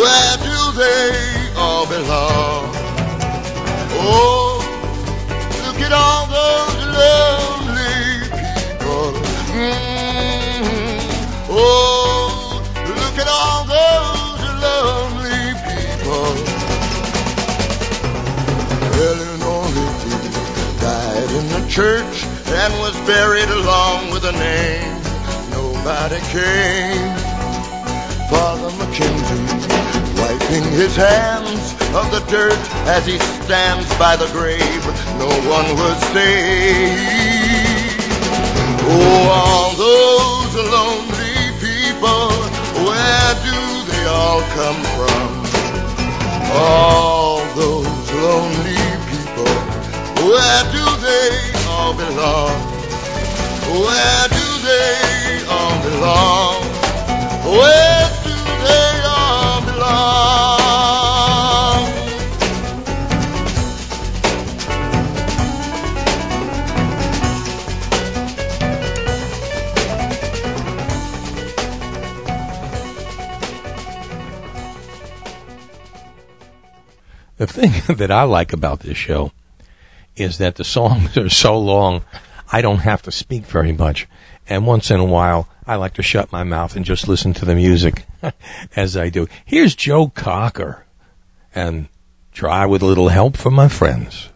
where 0.00 0.36
do 0.48 0.78
they 0.80 1.52
all 1.58 1.86
belong? 1.86 2.72
Oh, 4.00 4.64
look 5.66 5.82
at 5.82 5.92
all 5.92 6.23
church 21.74 22.22
and 22.54 22.72
was 22.78 22.94
buried 23.00 23.50
along 23.50 24.08
with 24.12 24.22
a 24.24 24.30
name. 24.30 24.94
Nobody 25.50 26.20
came. 26.30 27.10
Father 28.30 28.70
Mackenzie 28.78 29.42
wiping 30.22 30.62
his 30.70 30.94
hands 30.94 31.74
of 31.98 32.06
the 32.12 32.22
dirt 32.30 32.62
as 32.86 33.04
he 33.04 33.18
stands 33.42 33.90
by 33.98 34.14
the 34.14 34.30
grave. 34.30 34.86
No 35.18 35.26
one 35.50 35.66
was 35.74 35.98
saved. 36.14 37.02
Oh, 38.86 39.26
all 39.34 39.74
those 39.74 40.54
lonely 40.78 41.42
people, 41.58 42.30
where 42.86 43.34
do 43.42 43.58
they 43.90 44.04
all 44.06 44.42
come 44.54 44.80
from? 44.94 45.13
Belong? 52.24 52.56
Where 53.84 54.28
do 54.28 54.46
they 54.68 55.44
all 55.50 55.76
belong? 55.82 56.62
Where 57.44 58.08
do 58.24 58.34
they 58.64 58.94
all 59.06 59.60
belong? 59.60 60.64
The 77.36 77.46
thing 77.46 77.72
that 77.96 78.10
I 78.10 78.22
like 78.22 78.52
about 78.54 78.80
this 78.80 78.96
show 78.96 79.33
is 80.16 80.38
that 80.38 80.56
the 80.56 80.64
songs 80.64 81.16
are 81.16 81.28
so 81.28 81.58
long, 81.58 82.04
I 82.52 82.62
don't 82.62 82.78
have 82.78 83.02
to 83.02 83.12
speak 83.12 83.44
very 83.44 83.72
much. 83.72 84.06
And 84.48 84.66
once 84.66 84.90
in 84.90 85.00
a 85.00 85.04
while, 85.04 85.48
I 85.66 85.76
like 85.76 85.94
to 85.94 86.02
shut 86.02 86.30
my 86.30 86.44
mouth 86.44 86.76
and 86.76 86.84
just 86.84 87.08
listen 87.08 87.32
to 87.34 87.44
the 87.44 87.54
music 87.54 88.04
as 88.76 88.96
I 88.96 89.08
do. 89.08 89.26
Here's 89.44 89.74
Joe 89.74 90.08
Cocker 90.08 90.84
and 91.54 91.88
try 92.32 92.66
with 92.66 92.82
a 92.82 92.86
little 92.86 93.08
help 93.08 93.36
from 93.36 93.54
my 93.54 93.68
friends. 93.68 94.28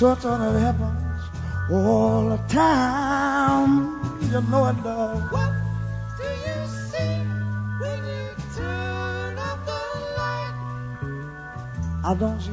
Certain 0.00 0.40
it 0.40 0.60
happens 0.60 1.22
all 1.70 2.30
the 2.30 2.38
time. 2.48 4.00
You 4.32 4.40
know 4.48 4.68
it 4.68 4.82
does. 4.82 5.30
What 5.30 5.52
do 6.16 6.24
you 6.24 6.58
see 6.88 7.20
when 7.80 7.98
you 8.06 8.32
turn 8.56 9.36
off 9.36 9.60
the 9.66 9.80
light? 10.16 10.54
I 12.02 12.14
don't 12.18 12.40
see 12.40 12.49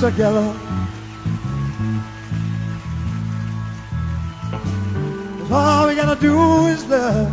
together. 0.00 0.54
all 5.50 5.88
we 5.88 5.96
gotta 5.96 6.20
do 6.20 6.66
is 6.66 6.86
love. 6.86 7.32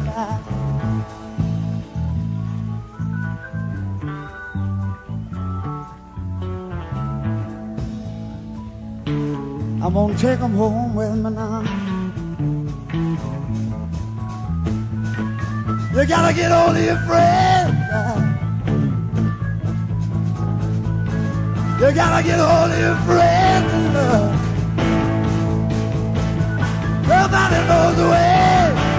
I'm 9.84 9.94
gonna 9.94 10.18
take 10.18 10.40
'em 10.42 10.56
home 10.56 10.96
with 10.96 11.16
me 11.24 11.30
now. 11.30 11.64
You 15.94 16.06
gotta 16.08 16.34
get 16.34 16.52
all 16.52 16.72
of 16.72 16.84
your 16.84 16.98
friends. 17.08 17.65
Gotta 21.96 22.24
get 22.28 22.40
hold 22.40 22.72
of 22.72 22.80
your 22.80 22.96
friends 23.08 23.74
and. 23.74 23.96
Nobody 27.08 27.58
knows 27.70 27.96
the 27.98 28.08
way. 28.10 28.94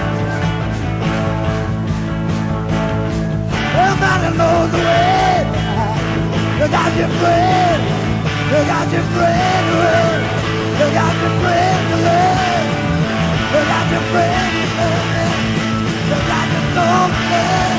Nobody 3.61 4.37
knows 4.37 4.71
the 4.71 4.79
way. 4.79 5.67
You 6.59 6.67
got 6.69 6.91
your 6.97 7.09
friend. 7.19 7.81
You 8.51 8.59
got 8.73 8.87
your 8.93 9.03
friend. 9.15 9.65
You 10.79 10.87
got 10.99 11.15
your 11.23 11.33
friend. 11.41 11.83
You 13.53 13.61
got 13.73 13.87
your 13.93 14.03
friend. 14.11 14.53
You 16.09 16.17
got 16.31 16.47
your 16.53 16.65
soul. 16.75 17.76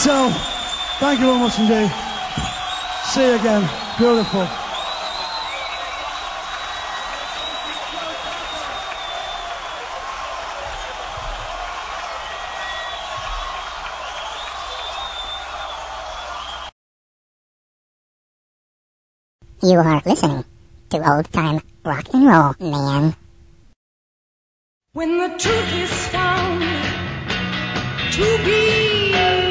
So, 0.00 0.30
thank 0.98 1.20
you 1.20 1.26
very 1.26 1.38
much 1.38 1.58
indeed. 1.58 1.92
See 3.04 3.20
you 3.20 3.34
again. 3.34 3.68
Beautiful. 3.98 4.48
You 19.62 19.78
are 19.80 20.02
listening 20.06 20.44
to 20.88 21.12
old 21.12 21.30
time 21.30 21.60
rock 21.84 22.06
and 22.14 22.26
roll, 22.26 22.54
man. 22.58 23.14
When 24.94 25.18
the 25.18 25.28
truth 25.36 25.74
is 25.74 26.08
found 26.08 26.62
to 28.12 28.44
be. 28.46 29.49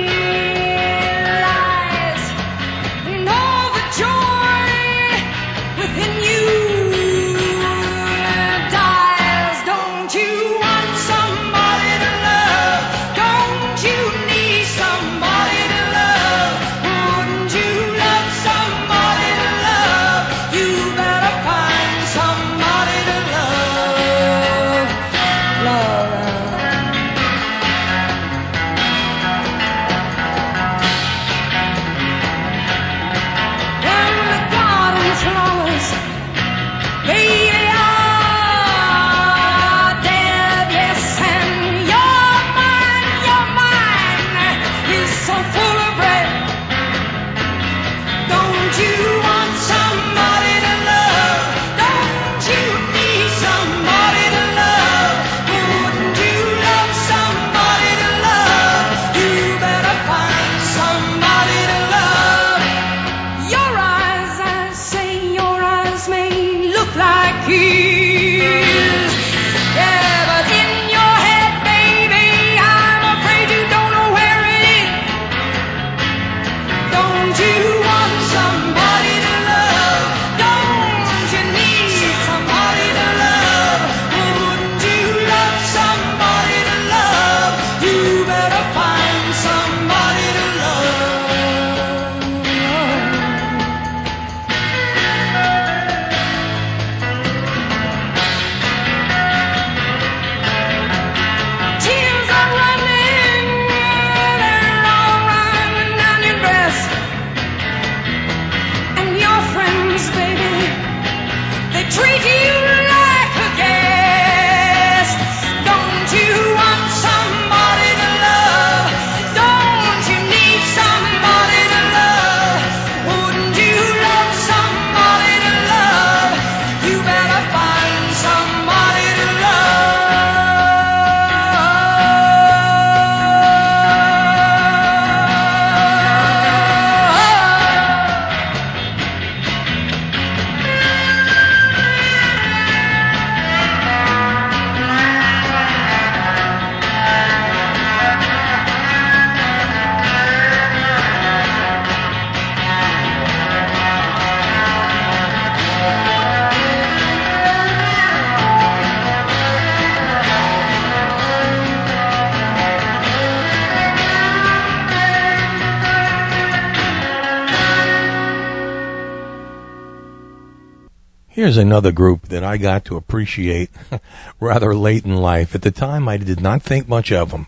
here's 171.49 171.57
another 171.57 171.91
group 171.91 172.27
that 172.27 172.43
I 172.43 172.57
got 172.57 172.85
to 172.85 172.95
appreciate 172.95 173.71
rather 174.39 174.75
late 174.75 175.03
in 175.03 175.15
life. 175.15 175.55
At 175.55 175.63
the 175.63 175.71
time, 175.71 176.07
I 176.07 176.17
did 176.17 176.41
not 176.41 176.61
think 176.61 176.87
much 176.87 177.11
of 177.11 177.31
them. 177.31 177.47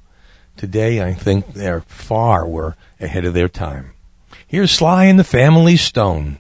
Today, 0.58 1.04
I 1.04 1.14
think 1.14 1.54
they're 1.54 1.82
far 1.82 2.48
were 2.48 2.76
ahead 3.00 3.26
of 3.26 3.36
their 3.36 3.48
time. 3.48 3.94
Here's 4.48 4.72
Sly 4.72 5.06
and 5.06 5.20
the 5.20 5.24
Family 5.24 5.78
Stone. 5.78 6.40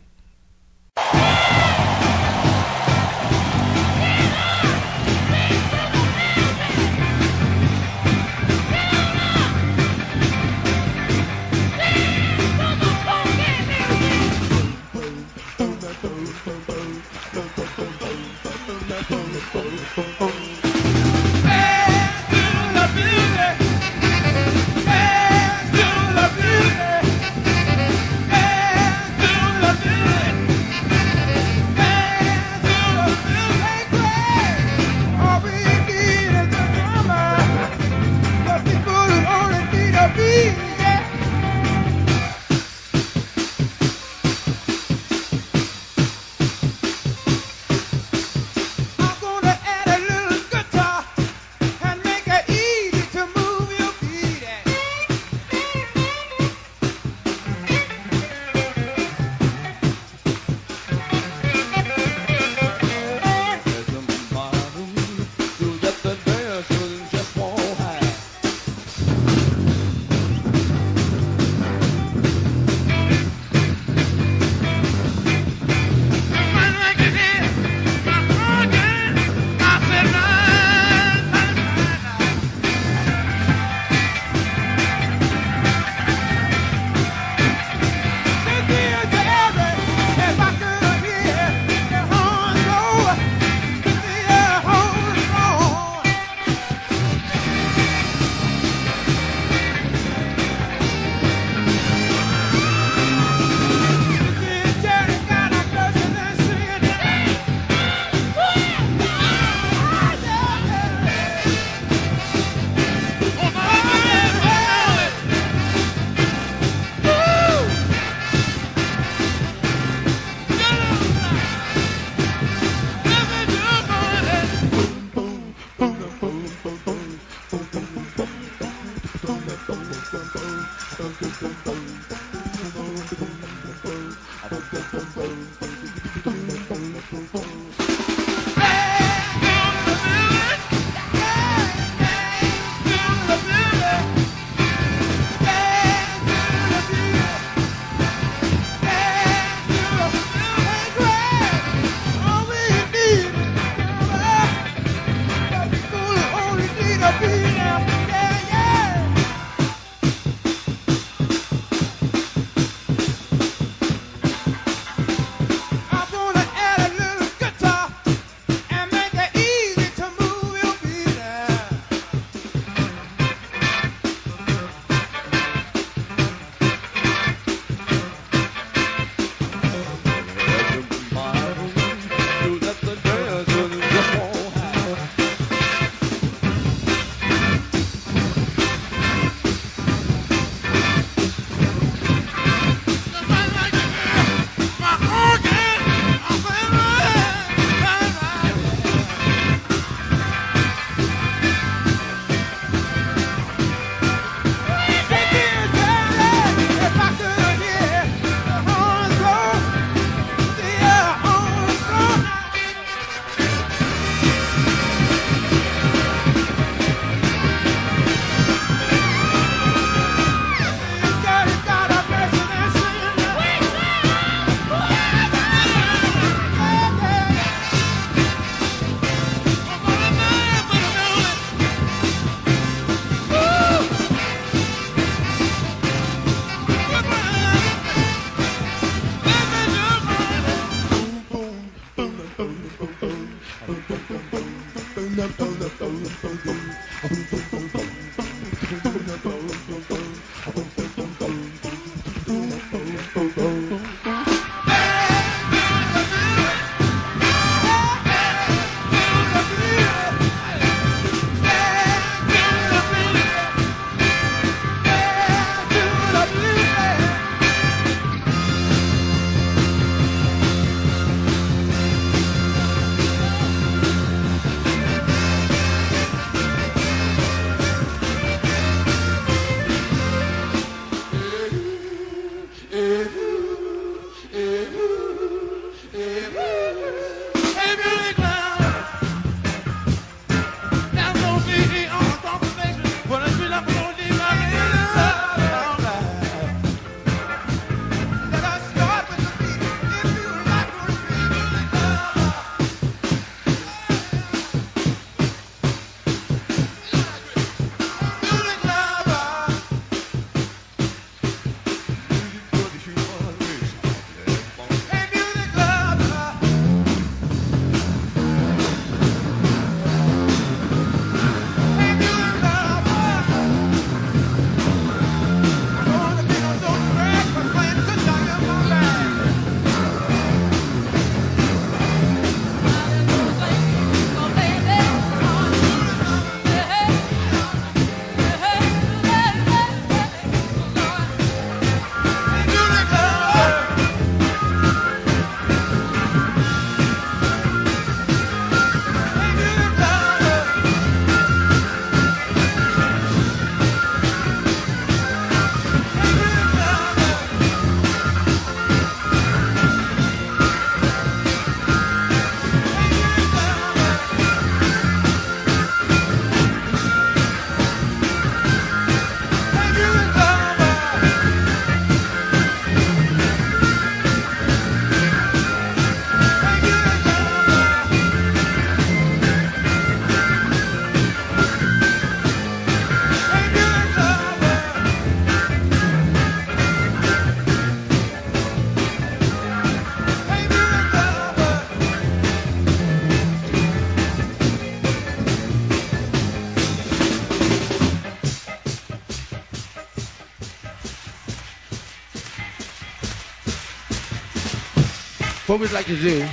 What 405.51 405.59
we'd 405.59 405.73
like 405.73 405.87
to 405.87 405.97
do, 405.97 406.25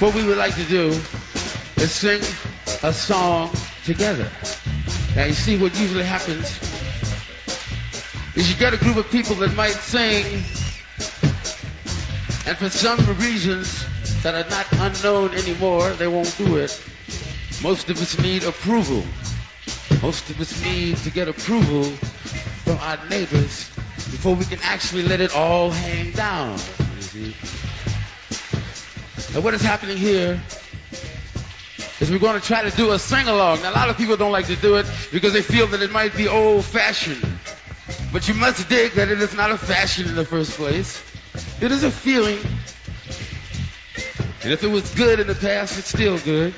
what 0.00 0.14
we 0.14 0.22
would 0.22 0.36
like 0.36 0.54
to 0.54 0.64
do 0.64 0.88
is 1.78 1.92
sing 1.92 2.20
a 2.82 2.92
song 2.92 3.50
together. 3.86 4.30
Now 5.16 5.24
you 5.24 5.32
see 5.32 5.56
what 5.56 5.74
usually 5.80 6.04
happens 6.04 6.60
is 8.34 8.50
you 8.50 8.56
get 8.58 8.74
a 8.74 8.76
group 8.76 8.98
of 8.98 9.10
people 9.10 9.34
that 9.36 9.54
might 9.54 9.70
sing 9.70 10.26
and 12.46 12.58
for 12.58 12.68
some 12.68 12.98
reasons 13.18 13.86
that 14.24 14.34
are 14.34 14.50
not 14.50 14.66
unknown 14.72 15.32
anymore, 15.32 15.88
they 15.92 16.06
won't 16.06 16.36
do 16.36 16.58
it. 16.58 16.78
Most 17.62 17.88
of 17.88 17.98
us 18.02 18.18
need 18.18 18.44
approval. 18.44 19.02
Most 20.02 20.28
of 20.28 20.38
us 20.38 20.62
need 20.62 20.98
to 20.98 21.10
get 21.10 21.28
approval 21.28 21.84
from 21.84 22.76
our 22.76 22.98
neighbors 23.08 23.70
before 24.26 24.40
we 24.40 24.44
can 24.44 24.58
actually 24.64 25.04
let 25.04 25.20
it 25.20 25.36
all 25.36 25.70
hang 25.70 26.10
down. 26.10 26.58
And 29.32 29.44
what 29.44 29.54
is 29.54 29.62
happening 29.62 29.96
here 29.96 30.42
is 32.00 32.10
we're 32.10 32.18
going 32.18 32.40
to 32.40 32.44
try 32.44 32.68
to 32.68 32.76
do 32.76 32.90
a 32.90 32.98
sing 32.98 33.28
along. 33.28 33.62
Now, 33.62 33.70
a 33.70 33.76
lot 33.76 33.88
of 33.88 33.96
people 33.96 34.16
don't 34.16 34.32
like 34.32 34.48
to 34.48 34.56
do 34.56 34.78
it 34.78 34.86
because 35.12 35.32
they 35.32 35.42
feel 35.42 35.68
that 35.68 35.80
it 35.80 35.92
might 35.92 36.16
be 36.16 36.26
old 36.26 36.64
fashioned. 36.64 37.24
But 38.12 38.26
you 38.26 38.34
must 38.34 38.68
dig 38.68 38.94
that 38.94 39.08
it 39.10 39.20
is 39.20 39.32
not 39.32 39.52
a 39.52 39.56
fashion 39.56 40.08
in 40.08 40.16
the 40.16 40.24
first 40.24 40.56
place. 40.56 41.00
It 41.60 41.70
is 41.70 41.84
a 41.84 41.90
feeling. 41.92 42.40
And 44.42 44.52
if 44.52 44.64
it 44.64 44.70
was 44.72 44.92
good 44.96 45.20
in 45.20 45.28
the 45.28 45.36
past, 45.36 45.78
it's 45.78 45.90
still 45.90 46.18
good. 46.18 46.52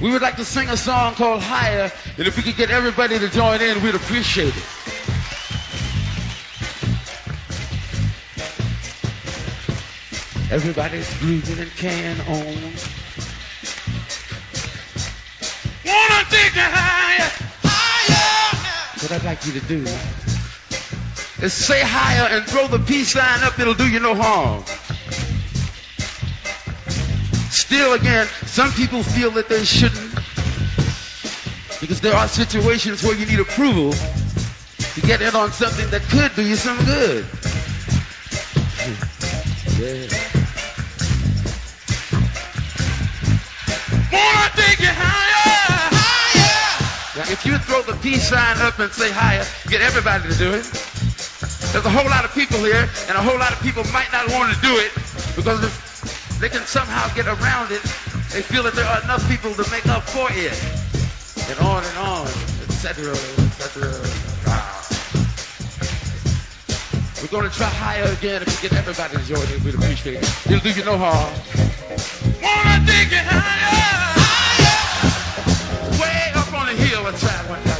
We 0.00 0.12
would 0.12 0.22
like 0.22 0.36
to 0.36 0.44
sing 0.44 0.68
a 0.68 0.76
song 0.76 1.14
called 1.14 1.42
Higher, 1.42 1.90
and 2.18 2.26
if 2.28 2.36
we 2.36 2.44
could 2.44 2.56
get 2.56 2.70
everybody 2.70 3.18
to 3.18 3.28
join 3.30 3.60
in, 3.60 3.82
we'd 3.82 3.96
appreciate 3.96 4.56
it. 4.56 4.75
Everybody's 10.56 11.18
grooving 11.18 11.58
and 11.58 11.70
can. 11.76 12.16
Wanna 12.16 12.64
higher, 15.84 17.30
higher. 17.62 18.56
What 19.02 19.12
I'd 19.12 19.24
like 19.24 19.44
you 19.44 19.52
to 19.52 19.66
do 19.66 19.84
is 21.44 21.52
say 21.52 21.82
higher 21.82 22.34
and 22.34 22.46
throw 22.46 22.68
the 22.68 22.78
peace 22.78 23.12
sign 23.12 23.42
up. 23.42 23.58
It'll 23.58 23.74
do 23.74 23.86
you 23.86 24.00
no 24.00 24.14
harm. 24.14 24.64
Still, 27.50 27.92
again, 27.92 28.26
some 28.46 28.72
people 28.72 29.02
feel 29.02 29.32
that 29.32 29.50
they 29.50 29.62
shouldn't 29.62 30.14
because 31.82 32.00
there 32.00 32.14
are 32.14 32.28
situations 32.28 33.02
where 33.02 33.14
you 33.14 33.26
need 33.26 33.40
approval 33.40 33.92
to 33.92 35.00
get 35.02 35.20
in 35.20 35.36
on 35.36 35.52
something 35.52 35.90
that 35.90 36.00
could 36.04 36.34
do 36.34 36.48
you 36.48 36.56
some 36.56 36.78
good. 36.86 37.26
Yeah. 39.78 40.45
Wanna 44.16 44.50
take 44.56 44.80
you 44.80 44.88
higher, 44.88 45.92
higher. 45.92 47.20
Now, 47.20 47.32
if 47.32 47.44
you 47.44 47.58
throw 47.58 47.82
the 47.82 47.96
peace 48.00 48.28
sign 48.28 48.56
up 48.64 48.78
and 48.78 48.90
say 48.92 49.12
higher, 49.12 49.44
get 49.68 49.82
everybody 49.82 50.28
to 50.28 50.34
do 50.38 50.52
it. 50.56 50.64
There's 51.72 51.84
a 51.84 51.92
whole 51.92 52.08
lot 52.08 52.24
of 52.24 52.32
people 52.32 52.58
here, 52.64 52.88
and 53.08 53.14
a 53.16 53.22
whole 53.22 53.38
lot 53.38 53.52
of 53.52 53.60
people 53.60 53.84
might 53.92 54.10
not 54.12 54.30
want 54.32 54.54
to 54.54 54.58
do 54.64 54.72
it 54.80 54.92
because 55.36 55.62
if 55.62 56.38
they 56.40 56.48
can 56.48 56.64
somehow 56.64 57.12
get 57.14 57.26
around 57.26 57.72
it, 57.72 57.82
they 58.32 58.40
feel 58.40 58.62
that 58.64 58.74
there 58.74 58.86
are 58.86 59.02
enough 59.04 59.26
people 59.28 59.52
to 59.52 59.70
make 59.70 59.86
up 59.86 60.02
for 60.02 60.28
it, 60.32 60.56
and 61.50 61.58
on 61.60 61.84
and 61.84 61.98
on, 61.98 62.26
etc., 62.64 63.12
etc. 63.12 63.92
We're 67.20 67.40
going 67.40 67.50
to 67.50 67.56
try 67.56 67.68
higher 67.68 68.04
again. 68.12 68.42
If 68.42 68.62
we 68.62 68.68
get 68.68 68.78
everybody 68.78 69.16
to 69.16 69.24
join 69.26 69.46
in, 69.52 69.64
we'd 69.64 69.74
appreciate 69.74 70.22
it. 70.22 70.46
It'll 70.46 70.60
do 70.60 70.70
you 70.70 70.84
no 70.84 70.96
harm. 70.96 71.32
Wanna 72.40 72.86
take 72.86 73.12
it 73.12 73.24
higher. 73.26 74.05
Let's 77.06 77.20
try 77.20 77.48
one 77.48 77.75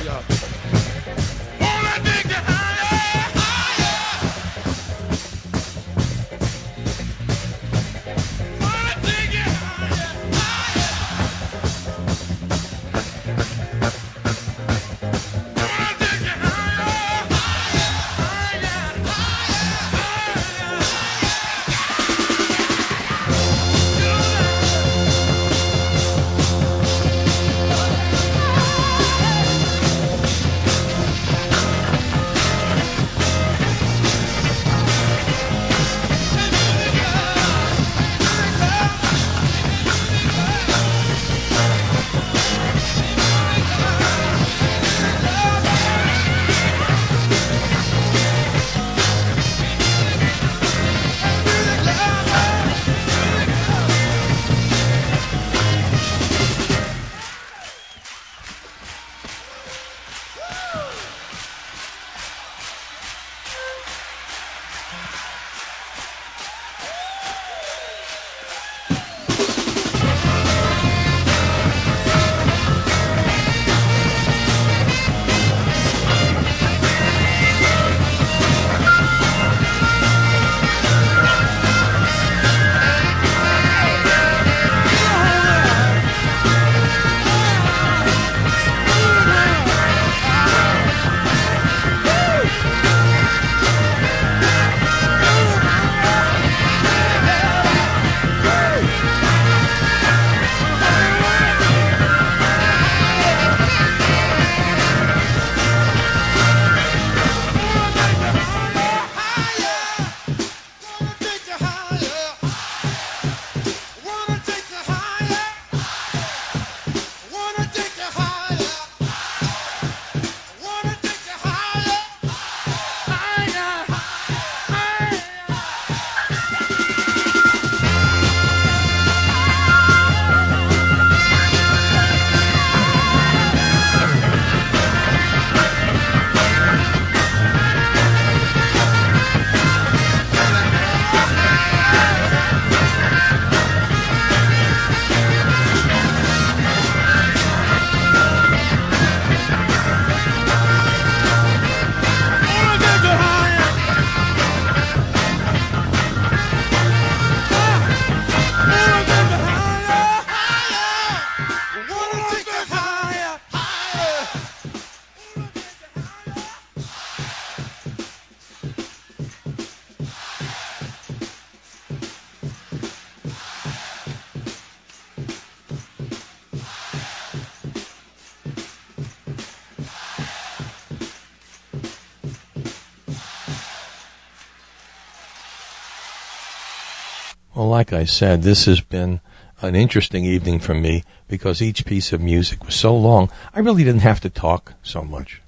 Well, 187.56 187.68
like 187.68 187.90
I 187.90 188.04
said, 188.04 188.42
this 188.42 188.66
has 188.66 188.82
been 188.82 189.20
an 189.62 189.74
interesting 189.74 190.26
evening 190.26 190.58
for 190.58 190.74
me 190.74 191.04
because 191.26 191.62
each 191.62 191.86
piece 191.86 192.12
of 192.12 192.20
music 192.20 192.66
was 192.66 192.74
so 192.74 192.94
long, 192.94 193.30
I 193.54 193.60
really 193.60 193.82
didn't 193.82 194.02
have 194.02 194.20
to 194.20 194.28
talk 194.28 194.74
so 194.82 195.00
much. 195.00 195.40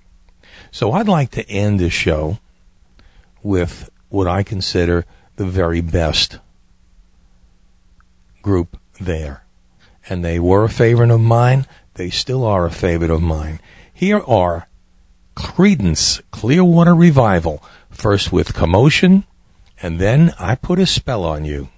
So 0.71 0.93
I'd 0.93 1.07
like 1.07 1.31
to 1.33 1.47
end 1.51 1.79
this 1.79 1.93
show 1.93 2.39
with 3.43 3.91
what 4.09 4.27
I 4.27 4.43
consider 4.43 5.05
the 5.37 5.45
very 5.45 5.83
best 5.83 6.39
group 8.41 8.79
there. 8.99 9.45
And 10.09 10.25
they 10.25 10.39
were 10.39 10.65
a 10.65 10.71
favorite 10.71 11.11
of 11.11 11.21
mine. 11.21 11.67
They 11.93 12.09
still 12.09 12.43
are 12.43 12.65
a 12.65 12.71
favorite 12.71 13.11
of 13.11 13.21
mine. 13.21 13.61
Here 13.93 14.23
are 14.27 14.67
Creedence 15.37 16.23
Clearwater 16.31 16.95
Revival, 16.95 17.63
first 17.91 18.33
with 18.33 18.55
Commotion, 18.55 19.25
and 19.83 19.99
then 19.99 20.33
I 20.39 20.55
Put 20.55 20.79
a 20.79 20.87
Spell 20.87 21.27
on 21.27 21.45
You. 21.45 21.69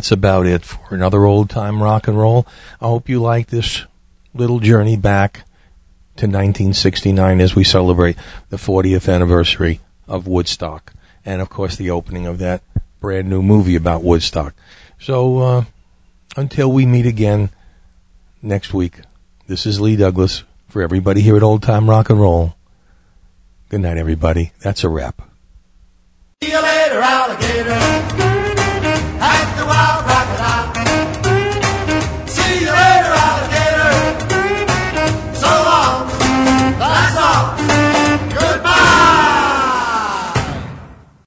That's 0.00 0.10
about 0.10 0.46
it 0.46 0.64
for 0.64 0.94
another 0.94 1.26
old 1.26 1.50
time 1.50 1.82
rock 1.82 2.08
and 2.08 2.18
roll. 2.18 2.46
I 2.80 2.86
hope 2.86 3.10
you 3.10 3.20
like 3.20 3.48
this 3.48 3.84
little 4.32 4.58
journey 4.58 4.96
back 4.96 5.44
to 6.16 6.24
1969 6.24 7.38
as 7.38 7.54
we 7.54 7.64
celebrate 7.64 8.16
the 8.48 8.56
40th 8.56 9.12
anniversary 9.12 9.80
of 10.08 10.26
Woodstock. 10.26 10.94
And 11.22 11.42
of 11.42 11.50
course, 11.50 11.76
the 11.76 11.90
opening 11.90 12.26
of 12.26 12.38
that 12.38 12.62
brand 12.98 13.28
new 13.28 13.42
movie 13.42 13.76
about 13.76 14.02
Woodstock. 14.02 14.54
So, 14.98 15.38
uh, 15.40 15.64
until 16.34 16.72
we 16.72 16.86
meet 16.86 17.04
again 17.04 17.50
next 18.40 18.72
week, 18.72 19.00
this 19.48 19.66
is 19.66 19.82
Lee 19.82 19.96
Douglas 19.96 20.44
for 20.70 20.80
everybody 20.80 21.20
here 21.20 21.36
at 21.36 21.42
Old 21.42 21.62
Time 21.62 21.90
Rock 21.90 22.08
and 22.08 22.18
Roll. 22.22 22.54
Good 23.68 23.82
night, 23.82 23.98
everybody. 23.98 24.52
That's 24.60 24.82
a 24.82 24.88
wrap. 24.88 25.20
See 26.42 26.52
you 26.52 26.62
later, 26.62 27.00
alligator. 27.00 28.29